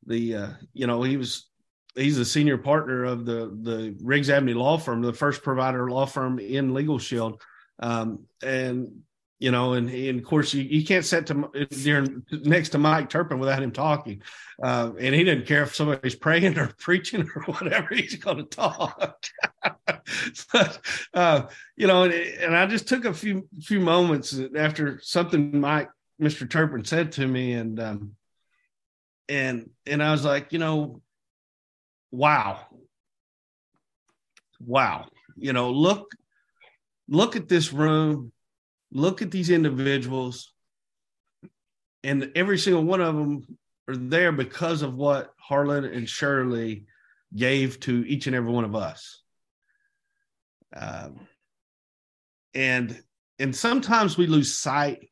the 0.07 0.35
uh, 0.35 0.49
you 0.73 0.87
know 0.87 1.03
he 1.03 1.17
was 1.17 1.49
he's 1.95 2.19
a 2.19 2.25
senior 2.25 2.59
partner 2.59 3.05
of 3.05 3.25
the 3.25 3.57
the 3.63 3.97
Riggs 4.03 4.31
Abney 4.31 4.55
law 4.55 4.79
firm, 4.79 5.03
the 5.03 5.13
first 5.13 5.43
provider 5.43 5.91
law 5.91 6.07
firm 6.07 6.39
in 6.39 6.75
Legal 6.75 6.99
Shield, 6.99 7.41
um, 7.81 8.25
and 8.43 9.03
you 9.43 9.51
know, 9.51 9.73
and, 9.73 9.91
and 9.91 10.21
of 10.21 10.25
course 10.25 10.55
you, 10.55 10.63
you 10.63 10.85
can't 10.87 11.05
sit 11.05 11.27
to 11.27 11.51
during 11.83 12.23
next 12.31 12.69
to 12.71 12.79
Mike 12.79 13.11
Turpin 13.11 13.41
without 13.41 13.61
him 13.61 13.73
talking, 13.73 14.23
uh, 14.63 14.93
and 15.01 15.15
he 15.15 15.25
didn't 15.25 15.47
care 15.47 15.65
if 15.65 15.75
somebody's 15.75 16.15
praying 16.15 16.57
or 16.57 16.69
preaching 16.79 17.29
or 17.35 17.43
whatever. 17.43 17.93
He's 17.93 18.15
going 18.15 18.37
to 18.37 18.45
talk. 18.45 19.27
but 20.53 20.81
uh, 21.13 21.43
you 21.77 21.89
know, 21.89 22.05
and, 22.05 22.13
and 22.13 22.57
I 22.57 22.67
just 22.67 22.87
took 22.87 23.05
a 23.05 23.13
few 23.13 23.49
few 23.63 23.81
moments 23.81 24.39
after 24.57 25.01
something 25.03 25.59
Mike 25.59 25.89
Mr. 26.23 26.49
Turpin 26.49 26.85
said 26.85 27.13
to 27.13 27.27
me, 27.27 27.53
and 27.53 27.81
um, 27.81 28.13
and 29.29 29.71
and 29.87 30.03
I 30.03 30.13
was 30.13 30.25
like, 30.25 30.53
you 30.53 30.61
know, 30.61 31.03
wow, 32.13 32.61
wow, 34.65 35.07
you 35.37 35.53
know, 35.53 35.71
look, 35.71 36.13
look 37.09 37.35
at 37.35 37.49
this 37.49 37.73
room, 37.73 38.33
look 38.93 39.21
at 39.21 39.33
these 39.33 39.51
individuals, 39.51 40.53
and 42.05 42.31
every 42.37 42.59
single 42.59 42.85
one 42.85 43.01
of 43.01 43.17
them 43.17 43.59
are 43.89 43.97
there 43.97 44.31
because 44.31 44.83
of 44.83 44.95
what 44.95 45.33
Harlan 45.39 45.85
and 45.85 46.09
Shirley 46.09 46.87
gave 47.35 47.81
to 47.81 48.05
each 48.07 48.29
and 48.29 48.37
every 48.37 48.53
one 48.53 48.65
of 48.65 48.77
us. 48.77 49.23
Um, 50.75 51.27
and 52.55 53.03
and 53.41 53.57
sometimes 53.57 54.17
we 54.17 54.27
lose 54.27 54.57
sight 54.57 55.09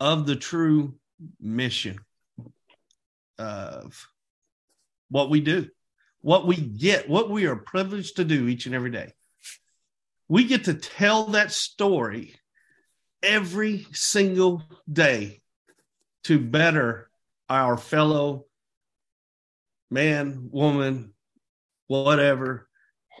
of 0.00 0.26
the 0.26 0.36
true 0.36 0.94
mission 1.38 1.98
of 3.38 4.08
what 5.10 5.30
we 5.30 5.40
do, 5.40 5.68
what 6.20 6.46
we 6.46 6.56
get, 6.56 7.08
what 7.08 7.30
we 7.30 7.46
are 7.46 7.56
privileged 7.56 8.16
to 8.16 8.24
do 8.24 8.48
each 8.48 8.66
and 8.66 8.74
every 8.74 8.90
day. 8.90 9.12
We 10.28 10.44
get 10.44 10.64
to 10.64 10.74
tell 10.74 11.26
that 11.26 11.52
story 11.52 12.34
every 13.22 13.86
single 13.92 14.62
day 14.90 15.42
to 16.24 16.38
better 16.38 17.10
our 17.48 17.76
fellow 17.76 18.46
man, 19.90 20.48
woman, 20.52 21.12
whatever, 21.88 22.68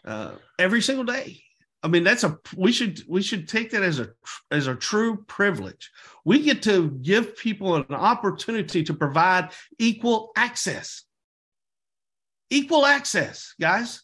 uh, 0.04 0.32
every 0.58 0.80
single 0.80 1.04
day. 1.04 1.42
I 1.82 1.88
mean, 1.88 2.04
that's 2.04 2.24
a 2.24 2.38
we 2.56 2.72
should 2.72 3.02
we 3.08 3.22
should 3.22 3.48
take 3.48 3.70
that 3.70 3.82
as 3.82 4.00
a 4.00 4.10
as 4.50 4.66
a 4.66 4.74
true 4.74 5.24
privilege. 5.26 5.90
We 6.24 6.42
get 6.42 6.62
to 6.64 6.90
give 6.90 7.36
people 7.36 7.76
an 7.76 7.86
opportunity 7.90 8.84
to 8.84 8.94
provide 8.94 9.50
equal 9.78 10.30
access. 10.36 11.04
Equal 12.50 12.84
access, 12.84 13.54
guys. 13.58 14.02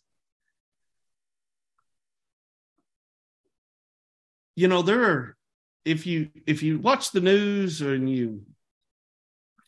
You 4.54 4.68
know, 4.68 4.80
there 4.80 5.02
are 5.02 5.37
if 5.85 6.06
you 6.06 6.30
if 6.47 6.62
you 6.62 6.78
watch 6.78 7.11
the 7.11 7.21
news 7.21 7.83
or 7.83 7.95
you 7.95 8.42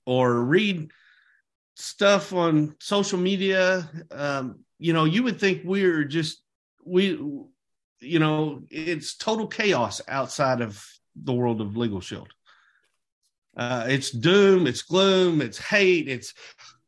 or 0.07 0.43
read 0.43 0.91
stuff 1.77 2.33
on 2.33 2.75
social 2.81 3.19
media, 3.19 3.89
um, 4.11 4.61
you 4.79 4.95
know, 4.95 5.05
you 5.05 5.23
would 5.25 5.39
think 5.39 5.63
we're 5.65 6.05
just 6.05 6.43
we 6.85 7.19
you 8.01 8.19
know, 8.19 8.63
it's 8.71 9.17
total 9.17 9.47
chaos 9.47 10.01
outside 10.09 10.61
of 10.61 10.85
the 11.17 11.33
world 11.33 11.61
of 11.61 11.77
Legal 11.77 12.01
Shield. 12.01 12.29
Uh, 13.57 13.87
it's 13.89 14.11
doom, 14.11 14.67
it's 14.67 14.83
gloom, 14.83 15.41
it's 15.41 15.59
hate, 15.59 16.09
it's 16.09 16.33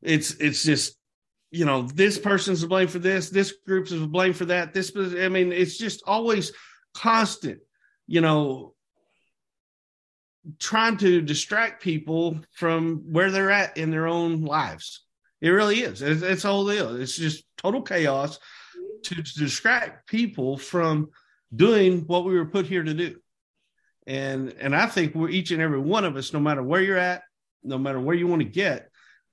it's 0.02 0.34
it's 0.34 0.62
just 0.62 0.96
you 1.50 1.64
know 1.64 1.82
this 1.82 2.16
person's 2.16 2.60
to 2.60 2.68
blame 2.68 2.88
for 2.88 3.00
this, 3.00 3.28
this 3.28 3.54
group's 3.66 3.90
to 3.90 4.06
blame 4.06 4.32
for 4.32 4.44
that. 4.44 4.72
This, 4.72 4.92
I 4.96 5.28
mean, 5.28 5.52
it's 5.52 5.76
just 5.76 6.02
always 6.06 6.52
constant. 6.94 7.58
You 8.06 8.20
know, 8.20 8.74
trying 10.58 10.96
to 10.98 11.20
distract 11.20 11.82
people 11.82 12.38
from 12.52 13.02
where 13.10 13.30
they're 13.30 13.50
at 13.50 13.76
in 13.76 13.90
their 13.90 14.06
own 14.06 14.42
lives. 14.42 15.04
It 15.40 15.50
really 15.50 15.80
is. 15.80 16.02
It's, 16.02 16.22
it's 16.22 16.44
all 16.44 16.66
deal. 16.66 17.00
It's 17.00 17.16
just 17.16 17.44
total 17.56 17.82
chaos 17.82 18.38
to, 19.04 19.14
distract 19.14 20.08
people 20.08 20.56
from 20.56 21.10
doing 21.54 22.00
what 22.06 22.24
we 22.24 22.34
were 22.34 22.46
put 22.46 22.66
here 22.66 22.82
to 22.82 22.94
do. 22.94 23.16
And 24.06 24.54
and 24.60 24.74
I 24.74 24.86
think 24.86 25.14
we're 25.14 25.28
each 25.28 25.50
and 25.50 25.62
every 25.62 25.78
one 25.78 26.04
of 26.04 26.16
us, 26.16 26.32
no 26.32 26.40
matter 26.40 26.62
where 26.62 26.82
you're 26.82 26.96
at, 26.96 27.22
no 27.62 27.78
matter 27.78 28.00
where 28.00 28.16
you 28.16 28.26
want 28.26 28.42
to 28.42 28.48
get, 28.48 28.88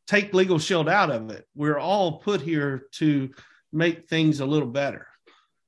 take 0.07 0.33
legal 0.33 0.59
shield 0.59 0.89
out 0.89 1.09
of 1.09 1.29
it. 1.31 1.47
We're 1.55 1.79
all 1.79 2.19
put 2.19 2.41
here 2.41 2.87
to 2.93 3.29
make 3.71 4.07
things 4.07 4.39
a 4.39 4.45
little 4.45 4.67
better 4.67 5.07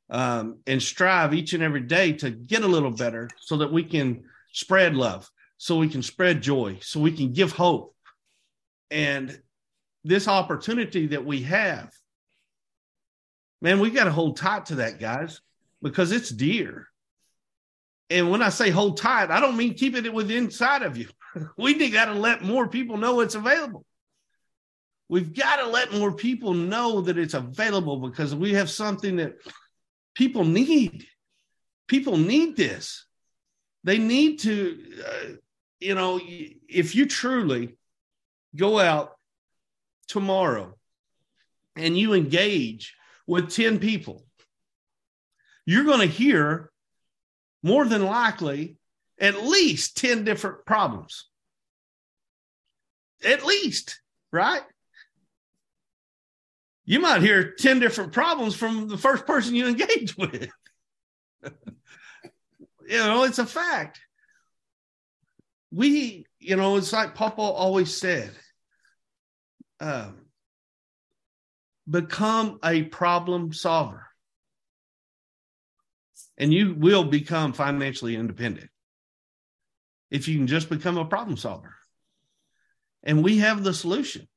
um, 0.09 0.59
and 0.65 0.81
strive 0.81 1.33
each 1.33 1.53
and 1.53 1.63
every 1.63 1.81
day 1.81 2.13
to 2.13 2.29
get 2.29 2.63
a 2.63 2.67
little 2.67 2.91
better 2.91 3.29
so 3.39 3.57
that 3.57 3.71
we 3.71 3.83
can 3.83 4.23
spread 4.51 4.95
love, 4.95 5.29
so 5.57 5.77
we 5.77 5.89
can 5.89 6.01
spread 6.01 6.41
joy, 6.41 6.77
so 6.81 6.99
we 6.99 7.11
can 7.11 7.33
give 7.33 7.51
hope. 7.51 7.95
And 8.91 9.39
this 10.03 10.27
opportunity 10.27 11.07
that 11.07 11.25
we 11.25 11.43
have, 11.43 11.91
man, 13.61 13.79
we 13.79 13.89
got 13.89 14.05
to 14.05 14.11
hold 14.11 14.37
tight 14.37 14.67
to 14.67 14.75
that, 14.75 14.99
guys, 14.99 15.41
because 15.81 16.11
it's 16.11 16.29
dear. 16.29 16.87
And 18.09 18.31
when 18.31 18.41
I 18.41 18.49
say 18.49 18.69
hold 18.69 18.97
tight, 18.97 19.29
I 19.29 19.39
don't 19.39 19.57
mean 19.57 19.75
keeping 19.75 20.05
it 20.05 20.13
within 20.13 20.45
inside 20.45 20.81
of 20.81 20.97
you. 20.97 21.07
we 21.57 21.89
got 21.89 22.05
to 22.05 22.13
let 22.13 22.41
more 22.41 22.67
people 22.67 22.97
know 22.97 23.19
it's 23.19 23.35
available. 23.35 23.85
We've 25.09 25.33
got 25.33 25.57
to 25.57 25.67
let 25.67 25.91
more 25.91 26.11
people 26.11 26.53
know 26.53 27.01
that 27.01 27.17
it's 27.17 27.33
available 27.33 27.97
because 27.97 28.35
we 28.35 28.53
have 28.53 28.69
something 28.69 29.15
that 29.17 29.37
people 30.13 30.45
need. 30.45 31.07
People 31.87 32.17
need 32.17 32.55
this. 32.55 33.05
They 33.83 33.97
need 33.97 34.39
to, 34.39 34.83
uh, 35.05 35.27
you 35.79 35.95
know, 35.95 36.19
if 36.21 36.93
you 36.95 37.07
truly 37.07 37.77
go 38.55 38.79
out 38.79 39.13
tomorrow 40.07 40.75
and 41.75 41.97
you 41.97 42.13
engage 42.13 42.93
with 43.29 43.51
10 43.51 43.77
people, 43.77 44.25
you're 45.63 45.83
going 45.83 45.99
to 45.99 46.07
hear 46.07 46.71
more 47.61 47.85
than 47.85 48.03
likely 48.03 48.77
at 49.19 49.43
least 49.43 49.97
10 49.97 50.23
different 50.23 50.65
problems. 50.65 51.27
At 53.23 53.45
least, 53.45 54.01
right? 54.31 54.63
You 56.85 56.99
might 56.99 57.21
hear 57.21 57.53
10 57.53 57.79
different 57.79 58.13
problems 58.13 58.55
from 58.55 58.87
the 58.87 58.97
first 58.97 59.27
person 59.27 59.53
you 59.53 59.67
engage 59.67 60.17
with. 60.17 60.49
you 61.43 62.97
know, 62.97 63.25
it's 63.25 63.37
a 63.37 63.45
fact. 63.45 63.99
We, 65.71 66.25
you 66.39 66.55
know, 66.55 66.77
it's 66.77 66.91
like 66.91 67.13
Papa 67.13 67.41
always 67.41 67.95
said 67.95 68.31
um, 69.79 70.28
become 71.89 72.59
a 72.63 72.83
problem 72.83 73.51
solver 73.53 74.05
and 76.37 76.53
you 76.53 76.73
will 76.73 77.03
become 77.03 77.53
financially 77.53 78.15
independent 78.15 78.69
if 80.09 80.27
you 80.27 80.37
can 80.37 80.47
just 80.47 80.69
become 80.69 80.97
a 80.97 81.05
problem 81.05 81.37
solver. 81.37 81.75
And 83.03 83.23
we 83.23 83.39
have 83.39 83.63
the 83.63 83.73
solution 83.73 84.27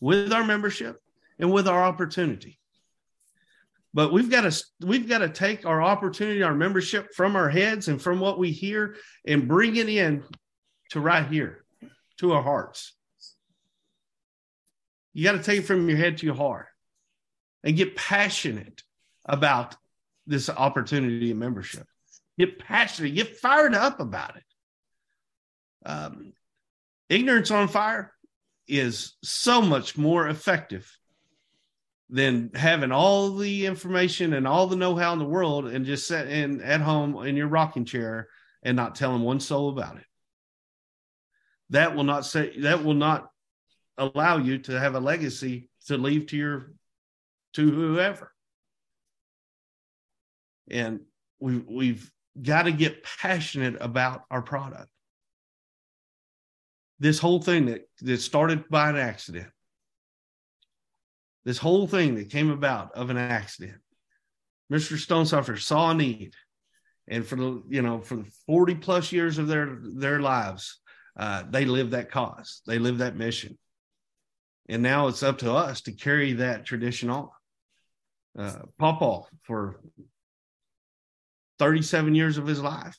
with 0.00 0.32
our 0.32 0.44
membership 0.44 1.00
and 1.38 1.52
with 1.52 1.68
our 1.68 1.82
opportunity. 1.84 2.58
But 3.92 4.12
we've 4.12 4.30
got 4.30 4.50
to 4.50 4.64
we've 4.80 5.08
got 5.08 5.18
to 5.18 5.28
take 5.28 5.66
our 5.66 5.82
opportunity, 5.82 6.42
our 6.42 6.54
membership 6.54 7.12
from 7.14 7.34
our 7.34 7.48
heads 7.48 7.88
and 7.88 8.00
from 8.00 8.20
what 8.20 8.38
we 8.38 8.52
hear 8.52 8.96
and 9.26 9.48
bring 9.48 9.76
it 9.76 9.88
in 9.88 10.22
to 10.90 11.00
right 11.00 11.26
here, 11.26 11.64
to 12.18 12.32
our 12.32 12.42
hearts. 12.42 12.94
You 15.12 15.24
got 15.24 15.32
to 15.32 15.42
take 15.42 15.60
it 15.60 15.66
from 15.66 15.88
your 15.88 15.98
head 15.98 16.18
to 16.18 16.26
your 16.26 16.36
heart 16.36 16.69
and 17.64 17.76
get 17.76 17.96
passionate 17.96 18.82
about 19.24 19.76
this 20.26 20.48
opportunity 20.48 21.30
of 21.30 21.36
membership. 21.36 21.86
Get 22.38 22.58
passionate, 22.58 23.14
get 23.14 23.36
fired 23.36 23.74
up 23.74 24.00
about 24.00 24.36
it. 24.36 24.44
Um, 25.84 26.32
ignorance 27.08 27.50
on 27.50 27.68
fire 27.68 28.12
is 28.66 29.14
so 29.22 29.60
much 29.60 29.98
more 29.98 30.28
effective 30.28 30.90
than 32.08 32.50
having 32.54 32.92
all 32.92 33.36
the 33.36 33.66
information 33.66 34.32
and 34.32 34.46
all 34.46 34.66
the 34.66 34.76
know-how 34.76 35.12
in 35.12 35.18
the 35.18 35.24
world 35.24 35.66
and 35.66 35.86
just 35.86 36.08
sit 36.08 36.28
in 36.28 36.60
at 36.60 36.80
home 36.80 37.24
in 37.26 37.36
your 37.36 37.46
rocking 37.46 37.84
chair 37.84 38.28
and 38.62 38.76
not 38.76 38.94
telling 38.94 39.22
one 39.22 39.40
soul 39.40 39.70
about 39.70 39.96
it. 39.96 40.04
That 41.70 41.94
will 41.94 42.04
not 42.04 42.26
say 42.26 42.58
that 42.60 42.84
will 42.84 42.94
not 42.94 43.30
allow 43.96 44.38
you 44.38 44.58
to 44.58 44.78
have 44.78 44.94
a 44.94 45.00
legacy 45.00 45.68
to 45.86 45.96
leave 45.96 46.26
to 46.28 46.36
your 46.36 46.72
to 47.54 47.70
whoever 47.70 48.32
and 50.70 51.00
we 51.40 51.58
we've 51.58 52.10
got 52.40 52.62
to 52.62 52.72
get 52.72 53.04
passionate 53.04 53.76
about 53.80 54.22
our 54.30 54.42
product. 54.42 54.88
This 56.98 57.18
whole 57.18 57.40
thing 57.40 57.66
that 57.66 57.88
that 58.02 58.18
started 58.18 58.68
by 58.68 58.90
an 58.90 58.96
accident. 58.96 59.48
This 61.44 61.58
whole 61.58 61.86
thing 61.86 62.16
that 62.16 62.30
came 62.30 62.50
about 62.50 62.94
of 62.94 63.10
an 63.10 63.16
accident. 63.16 63.78
Mr. 64.70 64.98
Stonecipher 64.98 65.56
saw 65.56 65.90
a 65.90 65.94
need, 65.94 66.34
and 67.08 67.26
for 67.26 67.36
the 67.36 67.62
you 67.68 67.82
know 67.82 68.00
for 68.00 68.16
the 68.16 68.30
forty 68.46 68.74
plus 68.74 69.12
years 69.12 69.38
of 69.38 69.48
their 69.48 69.78
their 69.80 70.20
lives, 70.20 70.80
uh, 71.18 71.42
they 71.50 71.64
lived 71.64 71.92
that 71.92 72.10
cause. 72.10 72.62
They 72.66 72.78
lived 72.78 72.98
that 72.98 73.16
mission, 73.16 73.58
and 74.68 74.82
now 74.82 75.08
it's 75.08 75.22
up 75.22 75.38
to 75.38 75.52
us 75.52 75.80
to 75.82 75.92
carry 75.92 76.34
that 76.34 76.66
tradition 76.66 77.10
on. 77.10 77.30
Uh, 78.38 78.60
Papa 78.78 79.22
for 79.42 79.80
37 81.58 82.14
years 82.14 82.38
of 82.38 82.46
his 82.46 82.60
life. 82.60 82.98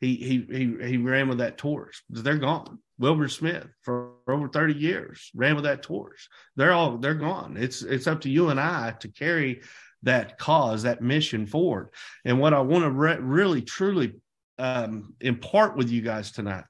He 0.00 0.16
he 0.16 0.46
he 0.50 0.88
he 0.88 0.96
ran 0.96 1.28
with 1.28 1.38
that 1.38 1.58
torch. 1.58 2.02
They're 2.08 2.38
gone. 2.38 2.78
Wilbur 2.98 3.28
Smith 3.28 3.66
for 3.82 4.12
over 4.28 4.48
30 4.48 4.74
years 4.74 5.30
ran 5.34 5.54
with 5.54 5.64
that 5.64 5.82
torch. 5.82 6.28
They're 6.56 6.72
all 6.72 6.98
they're 6.98 7.14
gone. 7.14 7.56
It's 7.58 7.82
it's 7.82 8.06
up 8.06 8.22
to 8.22 8.30
you 8.30 8.48
and 8.48 8.58
I 8.58 8.92
to 9.00 9.08
carry 9.08 9.62
that 10.02 10.38
cause, 10.38 10.82
that 10.82 11.02
mission 11.02 11.46
forward. 11.46 11.90
And 12.24 12.40
what 12.40 12.54
I 12.54 12.60
want 12.60 12.84
to 12.84 12.90
re- 12.90 13.18
really 13.18 13.62
truly 13.62 14.14
um, 14.58 15.14
impart 15.20 15.76
with 15.76 15.90
you 15.90 16.00
guys 16.02 16.32
tonight. 16.32 16.64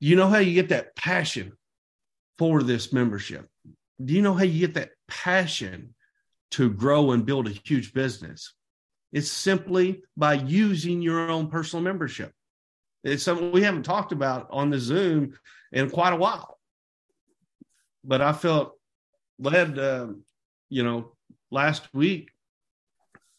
You 0.00 0.16
know 0.16 0.28
how 0.28 0.38
you 0.38 0.54
get 0.54 0.70
that 0.70 0.94
passion 0.96 1.52
for 2.38 2.62
this 2.62 2.92
membership? 2.92 3.46
Do 4.04 4.14
you 4.14 4.22
know 4.22 4.34
how 4.34 4.44
you 4.44 4.60
get 4.60 4.74
that 4.74 4.90
passion 5.08 5.94
to 6.52 6.70
grow 6.70 7.12
and 7.12 7.26
build 7.26 7.46
a 7.46 7.50
huge 7.64 7.92
business? 7.92 8.54
It's 9.12 9.30
simply 9.30 10.02
by 10.16 10.34
using 10.34 11.00
your 11.02 11.30
own 11.30 11.48
personal 11.48 11.82
membership. 11.82 12.32
It's 13.04 13.22
something 13.22 13.52
we 13.52 13.62
haven't 13.62 13.84
talked 13.84 14.12
about 14.12 14.48
on 14.50 14.70
the 14.70 14.78
Zoom 14.78 15.34
in 15.72 15.90
quite 15.90 16.12
a 16.12 16.16
while. 16.16 16.58
But 18.04 18.20
I 18.20 18.32
felt 18.32 18.72
led, 19.38 19.78
uh, 19.78 20.08
you 20.68 20.82
know, 20.82 21.12
last 21.50 21.88
week 21.94 22.30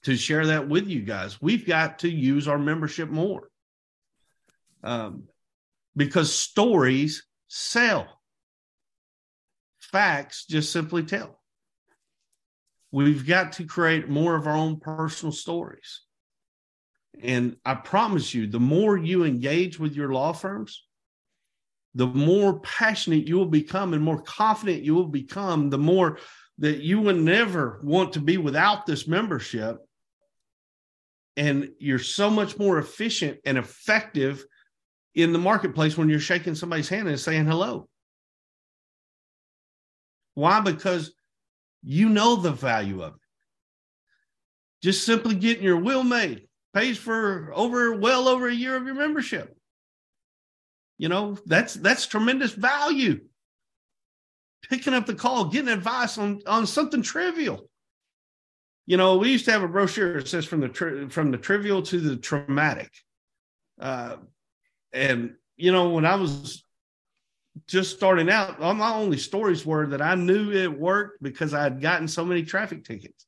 to 0.04 0.16
share 0.16 0.48
that 0.48 0.70
with 0.70 0.88
you 0.88 1.02
guys. 1.02 1.42
We've 1.42 1.66
got 1.66 2.00
to 2.00 2.10
use 2.10 2.48
our 2.48 2.58
membership 2.58 3.10
more 3.10 3.50
um, 4.84 5.24
because 5.96 6.34
stories 6.34 7.26
sell, 7.48 8.08
facts 9.80 10.46
just 10.46 10.72
simply 10.72 11.04
tell. 11.04 11.40
We've 12.92 13.28
got 13.28 13.54
to 13.54 13.66
create 13.66 14.10
more 14.10 14.36
of 14.36 14.48
our 14.48 14.56
own 14.56 14.80
personal 14.80 15.32
stories. 15.32 16.02
And 17.22 17.58
I 17.66 17.76
promise 17.76 18.34
you, 18.34 18.48
the 18.48 18.60
more 18.60 18.98
you 18.98 19.24
engage 19.24 19.80
with 19.80 19.96
your 19.96 20.14
law 20.14 20.34
firms, 20.34 20.84
the 21.96 22.08
more 22.08 22.60
passionate 22.60 23.28
you 23.28 23.38
will 23.38 23.48
become 23.48 23.94
and 23.94 24.04
more 24.04 24.22
confident 24.22 24.84
you 24.84 24.94
will 24.94 25.08
become, 25.08 25.70
the 25.70 25.78
more 25.78 26.20
that 26.60 26.82
you 26.82 27.02
would 27.02 27.18
never 27.18 27.80
want 27.84 28.14
to 28.14 28.20
be 28.20 28.38
without 28.38 28.86
this 28.86 29.08
membership. 29.08 29.78
And 31.36 31.72
you're 31.80 32.00
so 32.00 32.30
much 32.30 32.58
more 32.58 32.78
efficient 32.78 33.40
and 33.46 33.58
effective 33.58 34.46
in 35.14 35.34
the 35.34 35.40
marketplace 35.40 35.98
when 35.98 36.10
you're 36.10 36.20
shaking 36.20 36.56
somebody's 36.56 36.90
hand 36.90 37.08
and 37.08 37.20
saying 37.20 37.46
hello. 37.46 37.90
Why? 40.36 40.60
Because 40.62 41.14
you 41.88 42.10
know 42.10 42.36
the 42.36 42.52
value 42.52 43.02
of 43.02 43.14
it. 43.14 43.22
Just 44.84 45.06
simply 45.06 45.36
getting 45.36 45.64
your 45.64 45.78
will 45.78 46.04
made 46.04 46.48
pays 46.74 46.98
for 46.98 47.52
over 47.56 47.94
well 47.94 48.28
over 48.28 48.48
a 48.48 48.54
year 48.54 48.76
of 48.76 48.86
your 48.86 48.94
membership. 48.94 49.58
You 50.98 51.08
know, 51.08 51.38
that's 51.46 51.76
that's 51.76 52.06
tremendous 52.06 52.52
value. 52.52 53.22
Picking 54.70 54.94
up 54.94 55.06
the 55.06 55.16
call, 55.16 55.46
getting 55.46 55.70
advice 55.70 56.18
on 56.18 56.42
on 56.46 56.68
something 56.68 57.02
trivial. 57.02 57.70
You 58.86 58.98
know, 58.98 59.18
we 59.18 59.32
used 59.32 59.46
to 59.46 59.52
have 59.52 59.64
a 59.64 59.68
brochure 59.68 60.16
that 60.16 60.28
says 60.28 60.46
from 60.46 60.60
the 60.60 60.70
tri- 60.70 61.08
from 61.08 61.32
the 61.32 61.38
trivial 61.38 61.82
to 61.84 62.00
the 62.02 62.18
traumatic. 62.18 62.92
Uh, 63.80 64.18
and 64.92 65.36
you 65.56 65.72
know, 65.72 65.90
when 65.90 66.06
I 66.06 66.16
was 66.16 66.64
just 67.68 67.96
starting 67.96 68.30
out, 68.30 68.60
all 68.62 68.74
my 68.74 68.94
only 68.94 69.18
stories 69.18 69.66
were 69.66 69.88
that 69.88 70.02
I 70.02 70.16
knew 70.16 70.52
it 70.52 70.80
worked 70.80 71.22
because 71.22 71.54
I 71.54 71.64
had 71.64 71.82
gotten 71.82 72.08
so 72.08 72.26
many 72.26 72.44
traffic 72.44 72.84
tickets, 72.84 73.26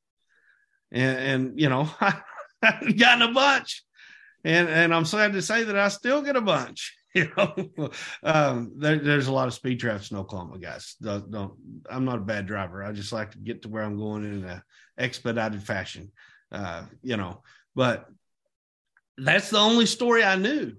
and, 0.91 1.17
and 1.17 1.59
you 1.59 1.69
know, 1.69 1.89
I 2.01 2.21
had 2.61 2.97
gotten 2.97 3.21
a 3.23 3.33
bunch, 3.33 3.83
and 4.43 4.67
and 4.69 4.93
I'm 4.93 5.05
sad 5.05 5.33
to 5.33 5.41
say 5.41 5.63
that 5.63 5.77
I 5.77 5.87
still 5.89 6.21
get 6.21 6.35
a 6.35 6.41
bunch. 6.41 6.95
You 7.15 7.27
know, 7.35 7.89
um, 8.21 8.73
there, 8.77 8.99
there's 8.99 9.25
a 9.25 9.31
lot 9.31 9.47
of 9.47 9.55
speed 9.55 9.79
traps 9.79 10.11
in 10.11 10.17
Oklahoma, 10.17 10.59
guys. 10.59 10.95
Don't, 11.01 11.31
don't, 11.31 11.53
I'm 11.89 12.05
not 12.05 12.19
a 12.19 12.21
bad 12.21 12.45
driver. 12.45 12.83
I 12.83 12.91
just 12.91 13.11
like 13.11 13.31
to 13.31 13.39
get 13.39 13.63
to 13.63 13.67
where 13.67 13.81
I'm 13.81 13.97
going 13.97 14.25
in 14.25 14.45
an 14.45 14.61
expedited 14.95 15.63
fashion. 15.63 16.11
Uh, 16.51 16.83
you 17.01 17.17
know, 17.17 17.41
but 17.73 18.05
that's 19.17 19.49
the 19.49 19.57
only 19.57 19.87
story 19.87 20.23
I 20.23 20.35
knew. 20.35 20.73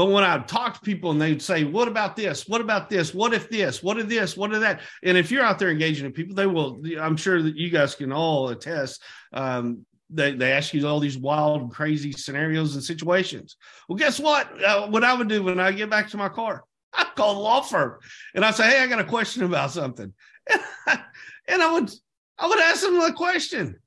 But 0.00 0.12
when 0.12 0.24
I 0.24 0.38
talk 0.38 0.72
to 0.72 0.80
people 0.80 1.10
and 1.10 1.20
they'd 1.20 1.42
say, 1.42 1.64
What 1.64 1.86
about 1.86 2.16
this? 2.16 2.48
What 2.48 2.62
about 2.62 2.88
this? 2.88 3.12
What 3.12 3.34
if 3.34 3.50
this? 3.50 3.82
What 3.82 3.98
if 3.98 4.08
this? 4.08 4.34
What 4.34 4.50
if 4.50 4.60
that? 4.60 4.80
And 5.02 5.18
if 5.18 5.30
you're 5.30 5.44
out 5.44 5.58
there 5.58 5.68
engaging 5.68 6.06
with 6.06 6.14
people, 6.14 6.34
they 6.34 6.46
will, 6.46 6.82
I'm 6.98 7.18
sure 7.18 7.42
that 7.42 7.54
you 7.54 7.68
guys 7.68 7.96
can 7.96 8.10
all 8.10 8.48
attest. 8.48 9.02
Um, 9.34 9.84
they, 10.08 10.32
they 10.32 10.52
ask 10.52 10.72
you 10.72 10.88
all 10.88 11.00
these 11.00 11.18
wild, 11.18 11.70
crazy 11.70 12.12
scenarios 12.12 12.76
and 12.76 12.82
situations. 12.82 13.56
Well, 13.90 13.98
guess 13.98 14.18
what? 14.18 14.64
Uh, 14.64 14.86
what 14.86 15.04
I 15.04 15.12
would 15.12 15.28
do 15.28 15.42
when 15.42 15.60
I 15.60 15.70
get 15.70 15.90
back 15.90 16.08
to 16.12 16.16
my 16.16 16.30
car, 16.30 16.64
I'd 16.94 17.14
call 17.14 17.34
the 17.34 17.40
law 17.40 17.60
firm 17.60 17.98
and 18.34 18.42
I 18.42 18.52
say, 18.52 18.70
Hey, 18.70 18.80
I 18.80 18.86
got 18.86 19.00
a 19.00 19.04
question 19.04 19.42
about 19.42 19.70
something. 19.70 20.14
And 20.50 20.62
I, 20.86 21.00
and 21.46 21.62
I 21.62 21.74
would, 21.74 21.90
I 22.38 22.48
would 22.48 22.58
ask 22.58 22.80
them 22.80 22.98
a 23.00 23.12
question 23.12 23.78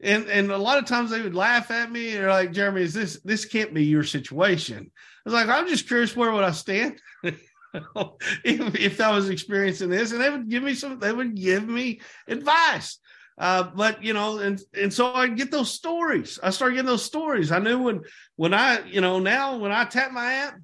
and 0.00 0.28
and 0.28 0.50
a 0.50 0.58
lot 0.58 0.78
of 0.78 0.84
times 0.84 1.10
they 1.10 1.22
would 1.22 1.34
laugh 1.34 1.70
at 1.70 1.90
me. 1.90 2.10
And 2.10 2.24
they're 2.24 2.30
like 2.30 2.52
jeremy 2.52 2.82
is 2.82 2.94
this 2.94 3.20
this 3.24 3.44
can't 3.44 3.74
be 3.74 3.84
your 3.84 4.04
situation. 4.04 4.90
I 4.90 5.20
was 5.24 5.34
like 5.34 5.48
i'm 5.48 5.68
just 5.68 5.88
curious 5.88 6.16
where 6.16 6.32
would 6.32 6.44
i 6.44 6.52
stand? 6.52 7.00
If, 8.42 8.74
if 8.76 9.00
i 9.02 9.10
was 9.10 9.28
experiencing 9.28 9.90
this. 9.90 10.12
And 10.12 10.20
they 10.20 10.30
would 10.30 10.48
give 10.48 10.62
me 10.62 10.74
some 10.74 10.98
they 10.98 11.12
would 11.12 11.36
give 11.36 11.68
me 11.68 12.00
advice. 12.26 12.98
Uh, 13.38 13.64
but 13.64 14.02
you 14.02 14.14
know 14.14 14.38
and 14.38 14.58
and 14.72 14.90
so 14.90 15.12
i 15.12 15.26
get 15.28 15.50
those 15.50 15.70
stories. 15.70 16.38
I 16.42 16.50
started 16.50 16.76
getting 16.76 16.86
those 16.86 17.04
stories. 17.04 17.52
I 17.52 17.58
knew 17.58 17.78
when 17.78 18.00
when 18.36 18.54
i 18.54 18.80
you 18.86 19.02
know 19.02 19.18
now 19.18 19.58
when 19.58 19.72
i 19.72 19.84
tap 19.84 20.10
my 20.12 20.32
app 20.32 20.58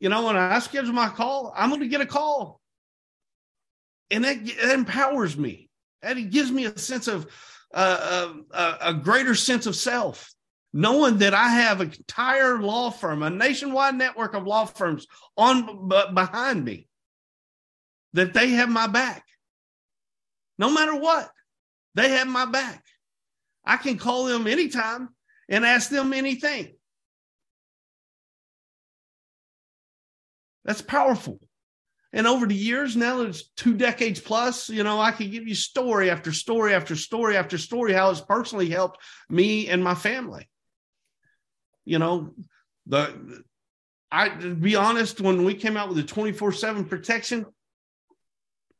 you 0.00 0.08
know 0.08 0.24
when 0.24 0.36
i 0.36 0.58
schedule 0.60 0.94
my 0.94 1.10
call 1.10 1.52
i'm 1.54 1.68
going 1.68 1.82
to 1.82 1.88
get 1.88 2.00
a 2.00 2.06
call. 2.06 2.60
And 4.10 4.24
that, 4.24 4.44
that 4.44 4.74
empowers 4.74 5.36
me. 5.36 5.68
And 6.02 6.18
it 6.18 6.30
gives 6.30 6.50
me 6.50 6.66
a 6.66 6.76
sense 6.78 7.08
of 7.08 7.26
a, 7.72 8.34
a, 8.80 8.94
greater 8.94 9.34
sense 9.34 9.66
of 9.66 9.76
self, 9.76 10.32
knowing 10.72 11.18
that 11.18 11.34
I 11.34 11.48
have 11.48 11.80
an 11.80 11.92
entire 11.92 12.60
law 12.60 12.90
firm, 12.90 13.22
a 13.22 13.30
nationwide 13.30 13.94
network 13.94 14.34
of 14.34 14.46
law 14.46 14.66
firms 14.66 15.06
on 15.36 15.88
behind 16.14 16.64
me, 16.64 16.88
that 18.12 18.34
they 18.34 18.50
have 18.50 18.68
my 18.68 18.86
back. 18.86 19.24
No 20.58 20.70
matter 20.70 20.94
what, 20.94 21.30
they 21.94 22.10
have 22.10 22.28
my 22.28 22.44
back. 22.44 22.84
I 23.64 23.76
can 23.76 23.96
call 23.96 24.26
them 24.26 24.46
anytime 24.46 25.10
and 25.48 25.64
ask 25.64 25.88
them 25.88 26.12
anything. 26.12 26.74
That's 30.64 30.82
powerful. 30.82 31.40
And 32.12 32.26
over 32.26 32.46
the 32.46 32.54
years, 32.54 32.94
now 32.94 33.22
it's 33.22 33.48
two 33.56 33.74
decades 33.74 34.20
plus, 34.20 34.68
you 34.68 34.84
know, 34.84 35.00
I 35.00 35.12
can 35.12 35.30
give 35.30 35.48
you 35.48 35.54
story 35.54 36.10
after 36.10 36.30
story 36.32 36.74
after 36.74 36.94
story 36.94 37.36
after 37.36 37.56
story 37.56 37.94
how 37.94 38.10
it's 38.10 38.20
personally 38.20 38.68
helped 38.68 39.00
me 39.30 39.68
and 39.68 39.82
my 39.82 39.94
family. 39.94 40.48
You 41.84 41.98
know, 41.98 42.34
the 42.86 43.42
I 44.10 44.28
to 44.28 44.54
be 44.54 44.76
honest, 44.76 45.22
when 45.22 45.44
we 45.44 45.54
came 45.54 45.76
out 45.78 45.88
with 45.88 45.96
the 45.96 46.14
24-7 46.14 46.88
protection, 46.88 47.46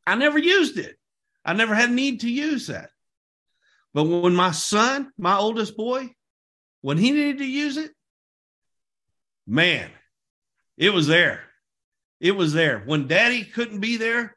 I 0.06 0.14
never 0.14 0.38
used 0.38 0.78
it. 0.78 0.96
I 1.42 1.54
never 1.54 1.74
had 1.74 1.90
need 1.90 2.20
to 2.20 2.30
use 2.30 2.66
that. 2.66 2.90
But 3.94 4.04
when 4.04 4.34
my 4.34 4.52
son, 4.52 5.10
my 5.16 5.36
oldest 5.36 5.76
boy, 5.76 6.10
when 6.82 6.98
he 6.98 7.12
needed 7.12 7.38
to 7.38 7.46
use 7.46 7.78
it, 7.78 7.92
man, 9.46 9.90
it 10.76 10.90
was 10.90 11.06
there 11.06 11.40
it 12.22 12.36
was 12.36 12.52
there. 12.52 12.82
When 12.86 13.08
daddy 13.08 13.44
couldn't 13.44 13.80
be 13.80 13.96
there, 13.96 14.36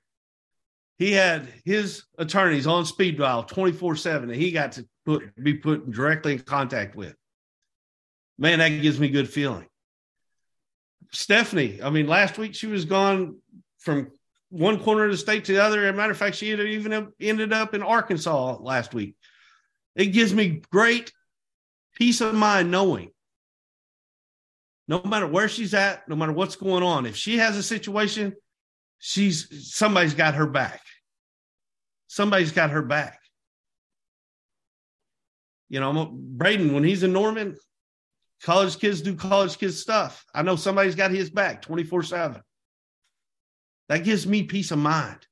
he 0.98 1.12
had 1.12 1.48
his 1.63 2.04
attorneys 2.17 2.65
on 2.65 2.86
speed 2.86 3.19
dial 3.19 3.43
24 3.43 3.95
7 3.95 4.30
and 4.30 4.41
he 4.41 4.52
got 4.52 4.74
to 4.74 4.88
put, 5.06 5.32
be 5.41 5.54
put 5.54 5.91
directly 5.91 6.34
in 6.34 6.39
contact 6.39 6.95
with. 6.95 7.15
Man, 8.39 8.60
that 8.60 8.69
gives 8.69 9.00
me 9.00 9.08
good 9.10 9.30
feeling. 9.30 9.67
Stephanie, 11.12 11.80
I 11.82 11.91
mean, 11.91 12.08
last 12.08 12.39
week 12.39 12.56
she 12.56 12.67
was 12.67 12.86
gone 12.86 13.38
from 13.78 14.12
one 14.50 14.80
corner 14.80 15.06
of 15.06 15.12
the 15.12 15.17
state 15.17 15.45
to 15.45 15.54
the 15.54 15.63
other. 15.63 15.86
As 15.86 15.93
a 15.93 15.98
matter 15.98 16.12
of 16.12 16.17
fact, 16.17 16.38
she 16.38 16.52
even 16.52 17.13
ended 17.19 17.54
up 17.54 17.76
in 17.76 17.84
Arkansas 17.84 18.58
last 18.62 18.95
week. 18.95 19.15
It 19.95 20.08
gives 20.08 20.34
me 20.34 20.63
great 20.71 21.13
peace 21.93 22.19
of 22.19 22.34
mind 22.34 22.71
knowing 22.71 23.12
no 24.88 25.02
matter 25.04 25.28
where 25.28 25.50
she's 25.50 25.74
at, 25.74 26.08
no 26.08 26.15
matter 26.15 26.32
what's 26.32 26.56
going 26.56 26.84
on, 26.84 27.06
if 27.06 27.15
she 27.15 27.38
has 27.38 27.58
a 27.58 27.63
situation, 27.63 28.34
she's 29.00 29.74
somebody's 29.76 30.13
got 30.13 30.36
her 30.36 30.48
back. 30.48 30.82
Somebody's 32.08 32.52
got 32.52 32.69
her 32.69 32.84
back. 32.84 33.19
You 35.69 35.80
know, 35.80 36.12
Braden, 36.12 36.74
when 36.74 36.84
he's 36.84 37.04
in 37.04 37.12
Norman, 37.12 37.58
college 38.43 38.80
kids 38.80 39.02
do 39.02 39.15
college 39.15 39.58
kids 39.58 39.80
stuff. 39.80 40.24
I 40.34 40.43
know 40.43 40.56
somebody's 40.56 40.95
got 40.95 41.12
his 41.12 41.30
back 41.30 41.62
24 41.63 42.04
7. 42.04 42.41
That 43.89 44.04
gives 44.04 44.26
me 44.26 44.43
peace 44.43 44.71
of 44.71 44.80
mind. 44.80 45.26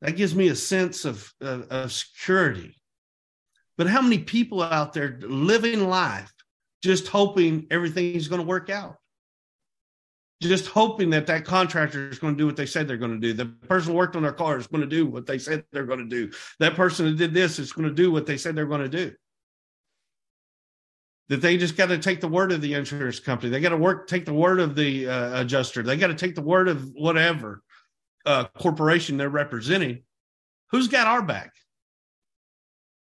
That 0.00 0.16
gives 0.16 0.34
me 0.34 0.48
a 0.48 0.56
sense 0.56 1.04
of, 1.04 1.32
of, 1.40 1.68
of 1.68 1.92
security. 1.92 2.76
But 3.76 3.86
how 3.86 4.02
many 4.02 4.18
people 4.18 4.62
out 4.62 4.92
there 4.92 5.18
living 5.22 5.88
life 5.88 6.31
just 6.82 7.08
hoping 7.08 7.66
everything's 7.70 8.28
going 8.28 8.40
to 8.40 8.46
work 8.46 8.68
out. 8.68 8.96
Just 10.42 10.66
hoping 10.66 11.10
that 11.10 11.28
that 11.28 11.44
contractor 11.44 12.08
is 12.08 12.18
going 12.18 12.34
to 12.34 12.38
do 12.38 12.46
what 12.46 12.56
they 12.56 12.66
said 12.66 12.88
they're 12.88 12.96
going 12.96 13.12
to 13.12 13.18
do. 13.18 13.32
The 13.32 13.46
person 13.46 13.92
who 13.92 13.96
worked 13.96 14.16
on 14.16 14.24
their 14.24 14.32
car 14.32 14.58
is 14.58 14.66
going 14.66 14.80
to 14.80 14.88
do 14.88 15.06
what 15.06 15.24
they 15.24 15.38
said 15.38 15.64
they're 15.70 15.86
going 15.86 16.00
to 16.00 16.04
do. 16.04 16.32
That 16.58 16.74
person 16.74 17.06
who 17.06 17.14
did 17.14 17.32
this 17.32 17.60
is 17.60 17.72
going 17.72 17.88
to 17.88 17.94
do 17.94 18.10
what 18.10 18.26
they 18.26 18.36
said 18.36 18.56
they're 18.56 18.66
going 18.66 18.80
to 18.82 18.88
do. 18.88 19.12
That 21.28 21.40
they 21.40 21.56
just 21.56 21.76
got 21.76 21.86
to 21.86 21.98
take 21.98 22.20
the 22.20 22.28
word 22.28 22.50
of 22.50 22.60
the 22.60 22.74
insurance 22.74 23.20
company. 23.20 23.50
They 23.50 23.60
got 23.60 23.68
to 23.68 23.76
work, 23.76 24.08
take 24.08 24.24
the 24.24 24.34
word 24.34 24.58
of 24.58 24.74
the 24.74 25.08
uh, 25.08 25.40
adjuster. 25.42 25.84
They 25.84 25.96
got 25.96 26.08
to 26.08 26.14
take 26.14 26.34
the 26.34 26.42
word 26.42 26.66
of 26.66 26.90
whatever 26.92 27.62
uh, 28.26 28.46
corporation 28.58 29.16
they're 29.16 29.28
representing. 29.28 30.02
Who's 30.72 30.88
got 30.88 31.06
our 31.06 31.22
back? 31.22 31.52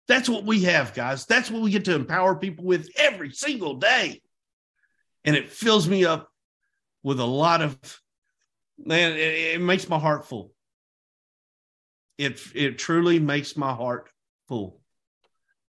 That's 0.09 0.27
what 0.27 0.43
we 0.43 0.63
have, 0.63 0.95
guys. 0.95 1.27
That's 1.27 1.51
what 1.51 1.61
we 1.61 1.69
get 1.69 1.85
to 1.85 1.93
empower 1.93 2.35
people 2.35 2.65
with 2.65 2.89
every 2.97 3.31
single 3.31 3.75
day. 3.75 4.23
And 5.23 5.35
it 5.35 5.51
fills 5.51 5.87
me 5.87 6.03
up 6.03 6.29
with 7.03 7.19
a 7.19 7.25
lot 7.25 7.61
of, 7.61 7.77
man, 8.83 9.11
it, 9.11 9.19
it 9.55 9.61
makes 9.61 9.87
my 9.87 9.99
heart 9.99 10.25
full. 10.25 10.51
It, 12.17 12.41
it 12.55 12.79
truly 12.79 13.19
makes 13.19 13.55
my 13.55 13.71
heart 13.71 14.09
full 14.47 14.81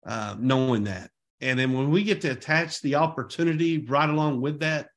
uh, 0.06 0.36
knowing 0.38 0.84
that. 0.84 1.10
And 1.40 1.58
then 1.58 1.72
when 1.72 1.90
we 1.90 2.04
get 2.04 2.20
to 2.20 2.28
attach 2.28 2.82
the 2.82 2.94
opportunity 2.94 3.78
right 3.78 4.08
along 4.08 4.40
with 4.40 4.60
that, 4.60 4.90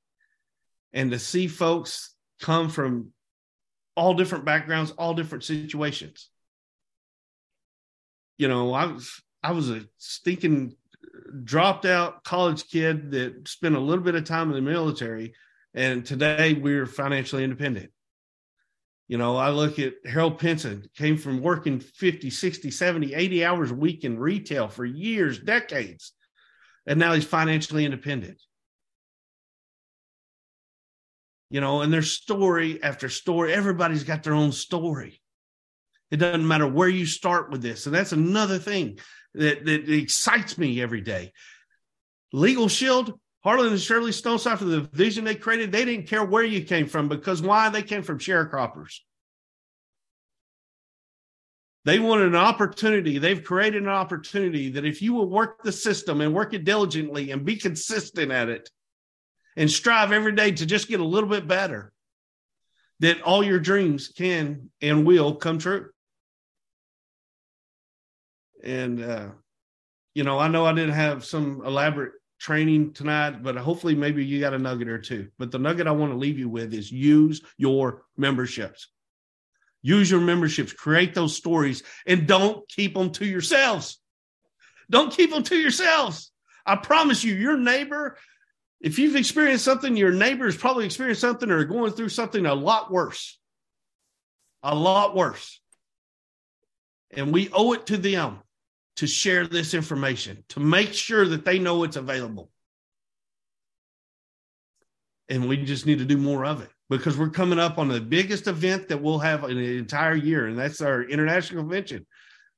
and 0.93 1.09
to 1.09 1.17
see 1.17 1.47
folks 1.47 2.13
come 2.39 2.69
from 2.69 3.13
all 3.95 4.13
different 4.13 4.45
backgrounds, 4.45 4.91
all 4.91 5.15
different 5.15 5.43
situations, 5.43 6.29
you 8.37 8.47
know, 8.47 8.73
I 8.73 8.85
was 8.85 9.22
I 9.43 9.51
was 9.51 9.69
a 9.69 9.81
stinking 9.97 10.75
dropped 11.43 11.85
out 11.85 12.23
college 12.23 12.69
kid 12.69 13.11
that 13.11 13.47
spent 13.47 13.75
a 13.75 13.79
little 13.79 14.03
bit 14.03 14.15
of 14.15 14.23
time 14.23 14.49
in 14.49 14.55
the 14.55 14.61
military, 14.61 15.33
and 15.73 16.05
today 16.05 16.53
we're 16.53 16.85
financially 16.85 17.43
independent. 17.43 17.91
You 19.09 19.17
know, 19.17 19.35
I 19.35 19.49
look 19.49 19.79
at 19.79 19.95
Harold 20.05 20.39
Pinson, 20.39 20.89
came 20.95 21.17
from 21.17 21.41
working 21.41 21.79
50, 21.81 22.29
60, 22.29 22.71
70, 22.71 23.13
80 23.13 23.45
hours 23.45 23.71
a 23.71 23.75
week 23.75 24.05
in 24.05 24.17
retail 24.17 24.69
for 24.69 24.85
years, 24.85 25.39
decades, 25.39 26.13
and 26.87 26.97
now 26.97 27.13
he's 27.13 27.25
financially 27.25 27.83
independent. 27.83 28.41
You 31.49 31.61
know, 31.61 31.81
and 31.81 31.93
there's 31.93 32.13
story 32.13 32.81
after 32.81 33.09
story. 33.09 33.53
Everybody's 33.53 34.03
got 34.03 34.23
their 34.23 34.33
own 34.33 34.51
story. 34.51 35.21
It 36.13 36.17
doesn't 36.17 36.47
matter 36.47 36.67
where 36.67 36.89
you 36.89 37.07
start 37.07 37.49
with 37.49 37.63
this. 37.63 37.87
And 37.87 37.95
that's 37.95 38.11
another 38.11 38.59
thing 38.59 38.99
that, 39.33 39.65
that 39.65 39.89
excites 39.89 40.59
me 40.59 40.79
every 40.79 41.01
day. 41.01 41.33
Legal 42.31 42.67
Shield, 42.67 43.19
Harlan 43.43 43.71
and 43.71 43.81
Shirley 43.81 44.11
Stonecipher, 44.11 44.63
the 44.63 44.81
vision 44.93 45.25
they 45.25 45.33
created, 45.33 45.71
they 45.71 45.85
didn't 45.85 46.05
care 46.05 46.23
where 46.23 46.43
you 46.43 46.65
came 46.65 46.85
from 46.85 47.09
because 47.09 47.41
why? 47.41 47.69
They 47.69 47.81
came 47.81 48.03
from 48.03 48.19
sharecroppers. 48.19 48.99
They 51.83 51.97
wanted 51.97 52.27
an 52.27 52.35
opportunity. 52.35 53.17
They've 53.17 53.43
created 53.43 53.81
an 53.81 53.89
opportunity 53.89 54.69
that 54.73 54.85
if 54.85 55.01
you 55.01 55.15
will 55.15 55.27
work 55.27 55.63
the 55.63 55.71
system 55.71 56.21
and 56.21 56.31
work 56.31 56.53
it 56.53 56.63
diligently 56.63 57.31
and 57.31 57.43
be 57.43 57.55
consistent 57.55 58.31
at 58.31 58.49
it, 58.49 58.69
and 59.55 59.69
strive 59.69 60.11
every 60.11 60.35
day 60.35 60.51
to 60.51 60.65
just 60.67 60.87
get 60.87 60.99
a 60.99 61.03
little 61.03 61.29
bit 61.29 61.47
better, 61.47 61.91
that 62.99 63.23
all 63.23 63.43
your 63.43 63.59
dreams 63.59 64.09
can 64.09 64.69
and 64.79 65.07
will 65.07 65.37
come 65.37 65.57
true. 65.57 65.89
And, 68.63 69.03
uh, 69.03 69.29
you 70.13 70.23
know, 70.23 70.39
I 70.39 70.47
know 70.47 70.65
I 70.65 70.73
didn't 70.73 70.95
have 70.95 71.25
some 71.25 71.61
elaborate 71.65 72.13
training 72.39 72.93
tonight, 72.93 73.43
but 73.43 73.55
hopefully 73.55 73.95
maybe 73.95 74.25
you 74.25 74.39
got 74.39 74.53
a 74.53 74.59
nugget 74.59 74.87
or 74.87 74.99
two. 74.99 75.29
But 75.37 75.51
the 75.51 75.59
nugget 75.59 75.87
I 75.87 75.91
want 75.91 76.11
to 76.11 76.17
leave 76.17 76.39
you 76.39 76.49
with 76.49 76.73
is 76.73 76.91
use 76.91 77.41
your 77.57 78.03
memberships. 78.17 78.89
Use 79.81 80.09
your 80.09 80.21
memberships, 80.21 80.71
create 80.71 81.13
those 81.13 81.35
stories, 81.35 81.83
and 82.07 82.27
don't 82.27 82.67
keep 82.69 82.93
them 82.93 83.11
to 83.11 83.25
yourselves. 83.25 83.99
Don't 84.89 85.11
keep 85.11 85.31
them 85.31 85.43
to 85.43 85.57
yourselves. 85.57 86.31
I 86.65 86.77
promise 86.77 87.23
you, 87.23 87.33
your 87.33 87.57
neighbor, 87.57 88.17
if 88.79 88.97
you've 88.99 89.17
experienced 89.17 89.65
something, 89.65 89.97
your 89.97 90.13
neighbor 90.13 90.45
has 90.45 90.55
probably 90.55 90.85
experienced 90.85 91.21
something 91.21 91.51
or 91.51 91.65
going 91.65 91.91
through 91.91 92.09
something 92.09 92.45
a 92.45 92.53
lot 92.53 92.91
worse. 92.91 93.37
A 94.63 94.73
lot 94.73 95.15
worse. 95.15 95.59
And 97.11 97.33
we 97.33 97.49
owe 97.51 97.73
it 97.73 97.87
to 97.87 97.97
them 97.97 98.39
to 98.97 99.07
share 99.07 99.47
this 99.47 99.73
information, 99.73 100.43
to 100.49 100.59
make 100.59 100.93
sure 100.93 101.27
that 101.27 101.45
they 101.45 101.59
know 101.59 101.83
it's 101.83 101.95
available. 101.95 102.49
And 105.29 105.47
we 105.47 105.57
just 105.57 105.85
need 105.85 105.99
to 105.99 106.05
do 106.05 106.17
more 106.17 106.45
of 106.45 106.61
it 106.61 106.69
because 106.89 107.17
we're 107.17 107.29
coming 107.29 107.59
up 107.59 107.77
on 107.77 107.87
the 107.87 108.01
biggest 108.01 108.47
event 108.47 108.89
that 108.89 109.01
we'll 109.01 109.19
have 109.19 109.43
in 109.45 109.57
the 109.57 109.77
entire 109.77 110.15
year, 110.15 110.47
and 110.47 110.57
that's 110.57 110.81
our 110.81 111.01
international 111.01 111.63
convention 111.63 112.05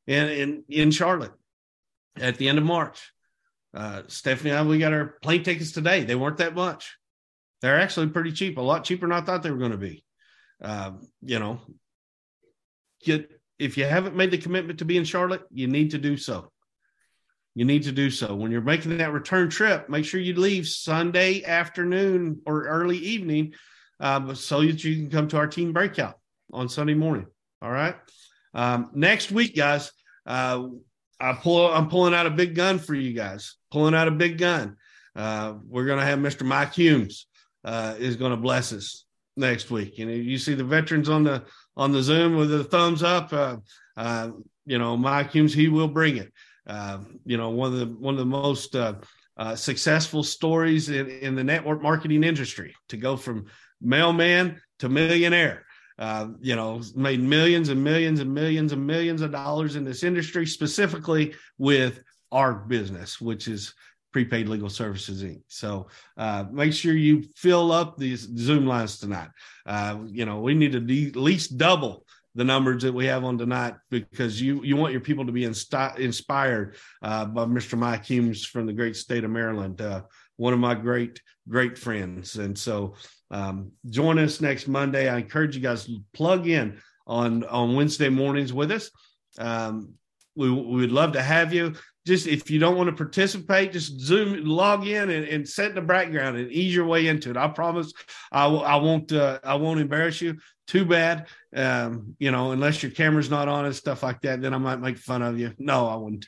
in, 0.07 0.29
in, 0.29 0.63
in 0.67 0.91
Charlotte 0.91 1.31
at 2.19 2.37
the 2.37 2.49
end 2.49 2.57
of 2.57 2.63
March. 2.65 3.11
Uh, 3.73 4.03
Stephanie 4.07 4.51
and 4.51 4.59
I, 4.59 4.63
we 4.63 4.79
got 4.79 4.93
our 4.93 5.15
plane 5.21 5.43
tickets 5.43 5.71
today. 5.71 6.03
They 6.03 6.15
weren't 6.15 6.37
that 6.37 6.55
much. 6.55 6.97
They're 7.61 7.79
actually 7.79 8.07
pretty 8.07 8.31
cheap, 8.31 8.57
a 8.57 8.61
lot 8.61 8.83
cheaper 8.83 9.07
than 9.07 9.11
I 9.11 9.21
thought 9.21 9.43
they 9.43 9.51
were 9.51 9.57
going 9.57 9.71
to 9.71 9.77
be. 9.77 10.03
Uh, 10.61 10.91
you 11.21 11.39
know, 11.39 11.59
get 13.03 13.34
if 13.59 13.77
you 13.77 13.85
haven't 13.85 14.15
made 14.15 14.31
the 14.31 14.37
commitment 14.37 14.79
to 14.79 14.85
be 14.85 14.97
in 14.97 15.05
Charlotte, 15.05 15.43
you 15.51 15.67
need 15.67 15.91
to 15.91 15.97
do 15.97 16.17
so. 16.17 16.51
You 17.53 17.63
need 17.63 17.83
to 17.83 17.91
do 17.91 18.09
so. 18.09 18.35
When 18.35 18.51
you're 18.51 18.61
making 18.61 18.97
that 18.97 19.13
return 19.13 19.49
trip, 19.49 19.89
make 19.89 20.03
sure 20.03 20.19
you 20.19 20.33
leave 20.35 20.67
Sunday 20.67 21.43
afternoon 21.45 22.41
or 22.45 22.65
early 22.65 22.97
evening 22.97 23.53
uh, 23.99 24.33
so 24.33 24.61
that 24.61 24.83
you 24.83 24.95
can 24.95 25.09
come 25.09 25.27
to 25.29 25.37
our 25.37 25.47
team 25.47 25.71
breakout 25.71 26.19
on 26.51 26.67
Sunday 26.67 26.95
morning. 26.95 27.27
All 27.61 27.71
right. 27.71 27.95
Um, 28.53 28.91
next 28.93 29.31
week, 29.31 29.55
guys, 29.55 29.91
uh, 30.25 30.67
I 31.19 31.33
pull. 31.33 31.71
I'm 31.71 31.87
pulling 31.87 32.13
out 32.13 32.25
a 32.25 32.31
big 32.31 32.55
gun 32.55 32.77
for 32.77 32.93
you 32.93 33.13
guys. 33.13 33.55
Pulling 33.71 33.95
out 33.95 34.09
a 34.09 34.11
big 34.11 34.37
gun. 34.37 34.75
Uh, 35.15 35.53
we're 35.65 35.85
going 35.85 35.99
to 35.99 36.05
have 36.05 36.19
Mr. 36.19 36.45
Mike 36.45 36.73
Humes 36.73 37.27
uh, 37.63 37.95
is 37.97 38.17
going 38.17 38.31
to 38.31 38.37
bless 38.37 38.73
us 38.73 39.05
next 39.37 39.71
week. 39.71 39.99
And 39.99 40.11
you 40.11 40.37
see 40.37 40.55
the 40.55 40.63
veterans 40.63 41.07
on 41.07 41.23
the 41.23 41.45
on 41.77 41.91
the 41.91 42.01
Zoom 42.01 42.35
with 42.35 42.53
a 42.53 42.63
thumbs 42.63 43.03
up. 43.03 43.31
Uh, 43.33 43.57
uh, 43.97 44.31
you 44.65 44.77
know, 44.77 44.97
Mike 44.97 45.31
Humes, 45.31 45.53
he 45.53 45.67
will 45.67 45.87
bring 45.87 46.17
it. 46.17 46.31
Uh, 46.67 46.99
you 47.25 47.37
know, 47.37 47.49
one 47.49 47.73
of 47.73 47.79
the 47.79 47.85
one 47.85 48.15
of 48.15 48.19
the 48.19 48.25
most 48.25 48.75
uh, 48.75 48.95
uh, 49.37 49.55
successful 49.55 50.23
stories 50.23 50.89
in, 50.89 51.07
in 51.09 51.35
the 51.35 51.43
network 51.43 51.81
marketing 51.81 52.23
industry 52.23 52.75
to 52.89 52.97
go 52.97 53.15
from 53.15 53.45
mailman 53.81 54.59
to 54.79 54.89
millionaire. 54.89 55.65
Uh, 55.97 56.27
you 56.41 56.55
know, 56.55 56.81
made 56.95 57.21
millions 57.21 57.69
and 57.69 57.81
millions 57.81 58.19
and 58.19 58.33
millions 58.33 58.73
and 58.73 58.85
millions 58.85 59.21
of 59.21 59.31
dollars 59.31 59.77
in 59.77 59.85
this 59.85 60.03
industry, 60.03 60.45
specifically 60.45 61.33
with 61.57 62.01
our 62.31 62.53
business, 62.53 63.21
which 63.21 63.47
is 63.47 63.73
prepaid 64.15 64.47
legal 64.47 64.69
services 64.69 65.21
inc. 65.23 65.41
So 65.49 65.87
uh, 66.15 66.45
make 66.49 66.71
sure 66.71 66.93
you 66.93 67.25
fill 67.35 67.73
up 67.73 67.97
these 67.97 68.21
zoom 68.37 68.65
lines 68.65 68.97
tonight. 68.97 69.27
Uh, 69.65 69.97
you 70.07 70.25
know 70.25 70.39
we 70.39 70.53
need 70.53 70.71
to 70.71 70.79
de- 70.79 71.09
at 71.09 71.17
least 71.17 71.57
double 71.57 72.05
the 72.33 72.45
numbers 72.45 72.83
that 72.83 72.93
we 72.93 73.05
have 73.07 73.25
on 73.25 73.37
tonight 73.37 73.73
because 73.89 74.41
you 74.41 74.63
you 74.63 74.77
want 74.77 74.93
your 74.93 75.01
people 75.01 75.25
to 75.25 75.33
be 75.33 75.41
insti- 75.41 75.99
inspired 75.99 76.77
uh, 77.01 77.25
by 77.25 77.43
mr 77.43 77.77
mike 77.77 78.05
humes 78.05 78.45
from 78.45 78.65
the 78.65 78.77
great 78.79 78.95
state 78.95 79.25
of 79.25 79.31
maryland 79.31 79.81
uh, 79.81 80.01
one 80.37 80.53
of 80.53 80.59
my 80.59 80.75
great 80.75 81.21
great 81.49 81.77
friends. 81.77 82.37
And 82.37 82.57
so 82.57 82.95
um, 83.31 83.71
join 83.89 84.17
us 84.17 84.39
next 84.39 84.69
monday. 84.69 85.09
I 85.09 85.17
encourage 85.17 85.57
you 85.57 85.61
guys 85.61 85.85
to 85.87 85.99
plug 86.13 86.47
in 86.47 86.79
on 87.05 87.43
on 87.43 87.75
wednesday 87.75 88.09
mornings 88.09 88.53
with 88.53 88.71
us. 88.71 88.89
Um, 89.37 89.95
we, 90.37 90.49
we 90.49 90.81
would 90.81 90.91
love 90.91 91.13
to 91.13 91.21
have 91.21 91.53
you 91.53 91.75
just 92.05 92.27
if 92.27 92.49
you 92.49 92.59
don't 92.59 92.77
want 92.77 92.89
to 92.89 92.95
participate, 92.95 93.71
just 93.71 93.99
zoom, 93.99 94.45
log 94.45 94.87
in, 94.87 95.09
and, 95.09 95.27
and 95.27 95.47
set 95.47 95.75
the 95.75 95.81
background 95.81 96.37
and 96.37 96.51
ease 96.51 96.73
your 96.73 96.85
way 96.85 97.07
into 97.07 97.29
it. 97.29 97.37
I 97.37 97.47
promise, 97.47 97.91
I, 98.31 98.45
I 98.45 98.75
won't, 98.75 99.11
uh, 99.11 99.39
I 99.43 99.55
won't 99.55 99.79
embarrass 99.79 100.21
you. 100.21 100.37
Too 100.67 100.85
bad, 100.85 101.27
um, 101.55 102.15
you 102.17 102.31
know, 102.31 102.51
unless 102.51 102.81
your 102.81 102.91
camera's 102.91 103.29
not 103.29 103.47
on 103.47 103.65
and 103.65 103.75
stuff 103.75 104.01
like 104.01 104.21
that, 104.21 104.41
then 104.41 104.53
I 104.53 104.57
might 104.57 104.79
make 104.79 104.97
fun 104.97 105.21
of 105.21 105.39
you. 105.39 105.53
No, 105.59 105.87
I 105.87 105.95
wouldn't. 105.95 106.25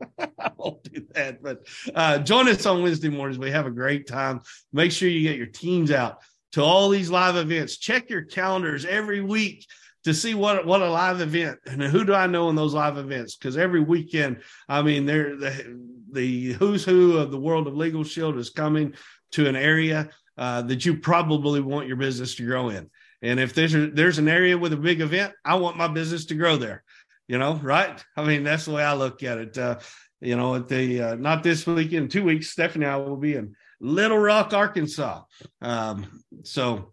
I 0.18 0.50
won't 0.56 0.82
do 0.84 1.04
that. 1.14 1.42
But 1.42 1.66
uh, 1.94 2.18
join 2.18 2.48
us 2.48 2.64
on 2.66 2.82
Wednesday 2.82 3.08
mornings. 3.08 3.38
We 3.38 3.50
have 3.50 3.66
a 3.66 3.72
great 3.72 4.06
time. 4.06 4.40
Make 4.72 4.92
sure 4.92 5.08
you 5.08 5.28
get 5.28 5.36
your 5.36 5.46
teams 5.46 5.90
out 5.90 6.18
to 6.52 6.62
all 6.62 6.88
these 6.88 7.10
live 7.10 7.36
events. 7.36 7.76
Check 7.76 8.08
your 8.10 8.22
calendars 8.22 8.84
every 8.84 9.20
week 9.20 9.66
to 10.04 10.12
see 10.12 10.34
what 10.34 10.66
what 10.66 10.82
a 10.82 10.90
live 10.90 11.20
event 11.20 11.58
and 11.66 11.82
who 11.82 12.04
do 12.04 12.14
I 12.14 12.26
know 12.26 12.48
in 12.48 12.56
those 12.56 12.74
live 12.74 12.98
events? 12.98 13.36
Because 13.36 13.56
every 13.56 13.80
weekend, 13.80 14.42
I 14.68 14.82
mean, 14.82 15.06
they're 15.06 15.36
the 15.36 15.78
the 16.10 16.52
who's 16.52 16.84
who 16.84 17.18
of 17.18 17.30
the 17.30 17.40
world 17.40 17.66
of 17.66 17.76
Legal 17.76 18.04
Shield 18.04 18.36
is 18.36 18.50
coming 18.50 18.94
to 19.32 19.48
an 19.48 19.56
area 19.56 20.10
uh, 20.36 20.62
that 20.62 20.84
you 20.84 20.98
probably 20.98 21.60
want 21.60 21.88
your 21.88 21.96
business 21.96 22.34
to 22.36 22.46
grow 22.46 22.68
in. 22.68 22.90
And 23.22 23.38
if 23.38 23.54
there's 23.54 23.74
a, 23.74 23.88
there's 23.88 24.18
an 24.18 24.28
area 24.28 24.58
with 24.58 24.72
a 24.72 24.76
big 24.76 25.00
event, 25.00 25.32
I 25.44 25.54
want 25.54 25.76
my 25.76 25.88
business 25.88 26.26
to 26.26 26.34
grow 26.34 26.56
there. 26.56 26.82
You 27.28 27.38
know, 27.38 27.54
right? 27.62 28.04
I 28.16 28.24
mean, 28.24 28.42
that's 28.42 28.64
the 28.64 28.72
way 28.72 28.82
I 28.82 28.94
look 28.94 29.22
at 29.22 29.38
it. 29.38 29.56
Uh, 29.56 29.78
you 30.20 30.36
know, 30.36 30.56
at 30.56 30.68
the 30.68 31.02
uh, 31.02 31.14
not 31.14 31.42
this 31.42 31.66
weekend, 31.66 32.10
two 32.10 32.24
weeks, 32.24 32.50
Stephanie 32.50 32.86
I 32.86 32.96
will 32.96 33.16
be 33.16 33.34
in 33.34 33.54
Little 33.80 34.18
Rock, 34.18 34.52
Arkansas. 34.52 35.22
Um, 35.60 36.22
so 36.44 36.92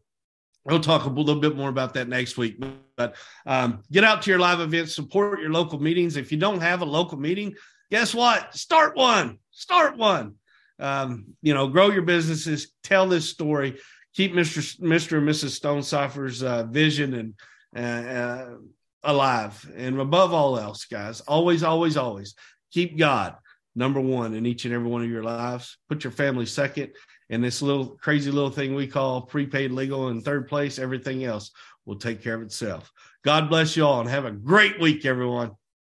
We'll 0.70 0.80
talk 0.80 1.06
a 1.06 1.10
little 1.10 1.40
bit 1.42 1.56
more 1.56 1.70
about 1.70 1.94
that 1.96 2.08
next 2.08 2.38
week. 2.38 2.64
But 2.96 3.16
um, 3.46 3.82
get 3.92 4.04
out 4.04 4.22
to 4.24 4.30
your 4.30 4.40
live 4.40 4.60
events, 4.60 4.96
support 4.96 5.40
your 5.40 5.52
local 5.52 5.80
meetings. 5.80 6.16
If 6.16 6.32
you 6.32 6.38
don't 6.38 6.62
have 6.62 6.82
a 6.82 6.86
local 6.86 7.18
meeting, 7.18 7.56
guess 7.90 8.14
what? 8.14 8.56
Start 8.56 8.96
one. 8.96 9.40
Start 9.52 9.98
one. 9.98 10.36
Um, 10.80 11.26
you 11.42 11.54
know, 11.54 11.68
grow 11.68 11.90
your 11.90 12.04
businesses, 12.04 12.72
tell 12.84 13.08
this 13.08 13.30
story, 13.30 13.80
keep 14.14 14.34
Mr. 14.34 14.80
Mr. 14.80 15.18
and 15.18 15.28
Mrs. 15.28 15.60
Stonecipher's 15.60 16.42
uh, 16.42 16.64
vision 16.64 17.14
and 17.14 17.34
uh, 17.76 18.10
uh, 18.10 18.56
alive. 19.04 19.70
And 19.76 20.00
above 20.00 20.34
all 20.34 20.58
else, 20.58 20.86
guys, 20.86 21.20
always, 21.22 21.64
always, 21.64 21.98
always 21.98 22.36
keep 22.72 22.98
God 22.98 23.36
number 23.76 24.00
one 24.00 24.34
in 24.36 24.46
each 24.46 24.66
and 24.66 24.74
every 24.74 24.88
one 24.88 25.04
of 25.04 25.10
your 25.10 25.24
lives. 25.24 25.78
Put 25.88 26.04
your 26.04 26.12
family 26.12 26.46
second 26.46 26.92
and 27.30 27.44
this 27.44 27.62
little 27.62 27.86
crazy 27.86 28.32
little 28.32 28.50
thing 28.50 28.76
we 28.76 28.88
call 28.88 29.22
prepaid 29.22 29.72
legal 29.72 30.10
in 30.10 30.22
third 30.22 30.48
place, 30.48 30.80
everything 30.80 31.24
else 31.24 31.52
will 31.86 31.98
take 31.98 32.22
care 32.24 32.36
of 32.36 32.42
itself. 32.42 32.92
God 33.24 33.50
bless 33.50 33.76
you 33.76 33.86
all 33.86 34.02
and 34.02 34.10
have 34.10 34.26
a 34.26 34.32
great 34.32 34.80
week, 34.80 35.06
everyone. 35.06 35.52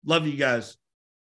Love 0.04 0.26
you 0.26 0.36
guys. 0.36 0.76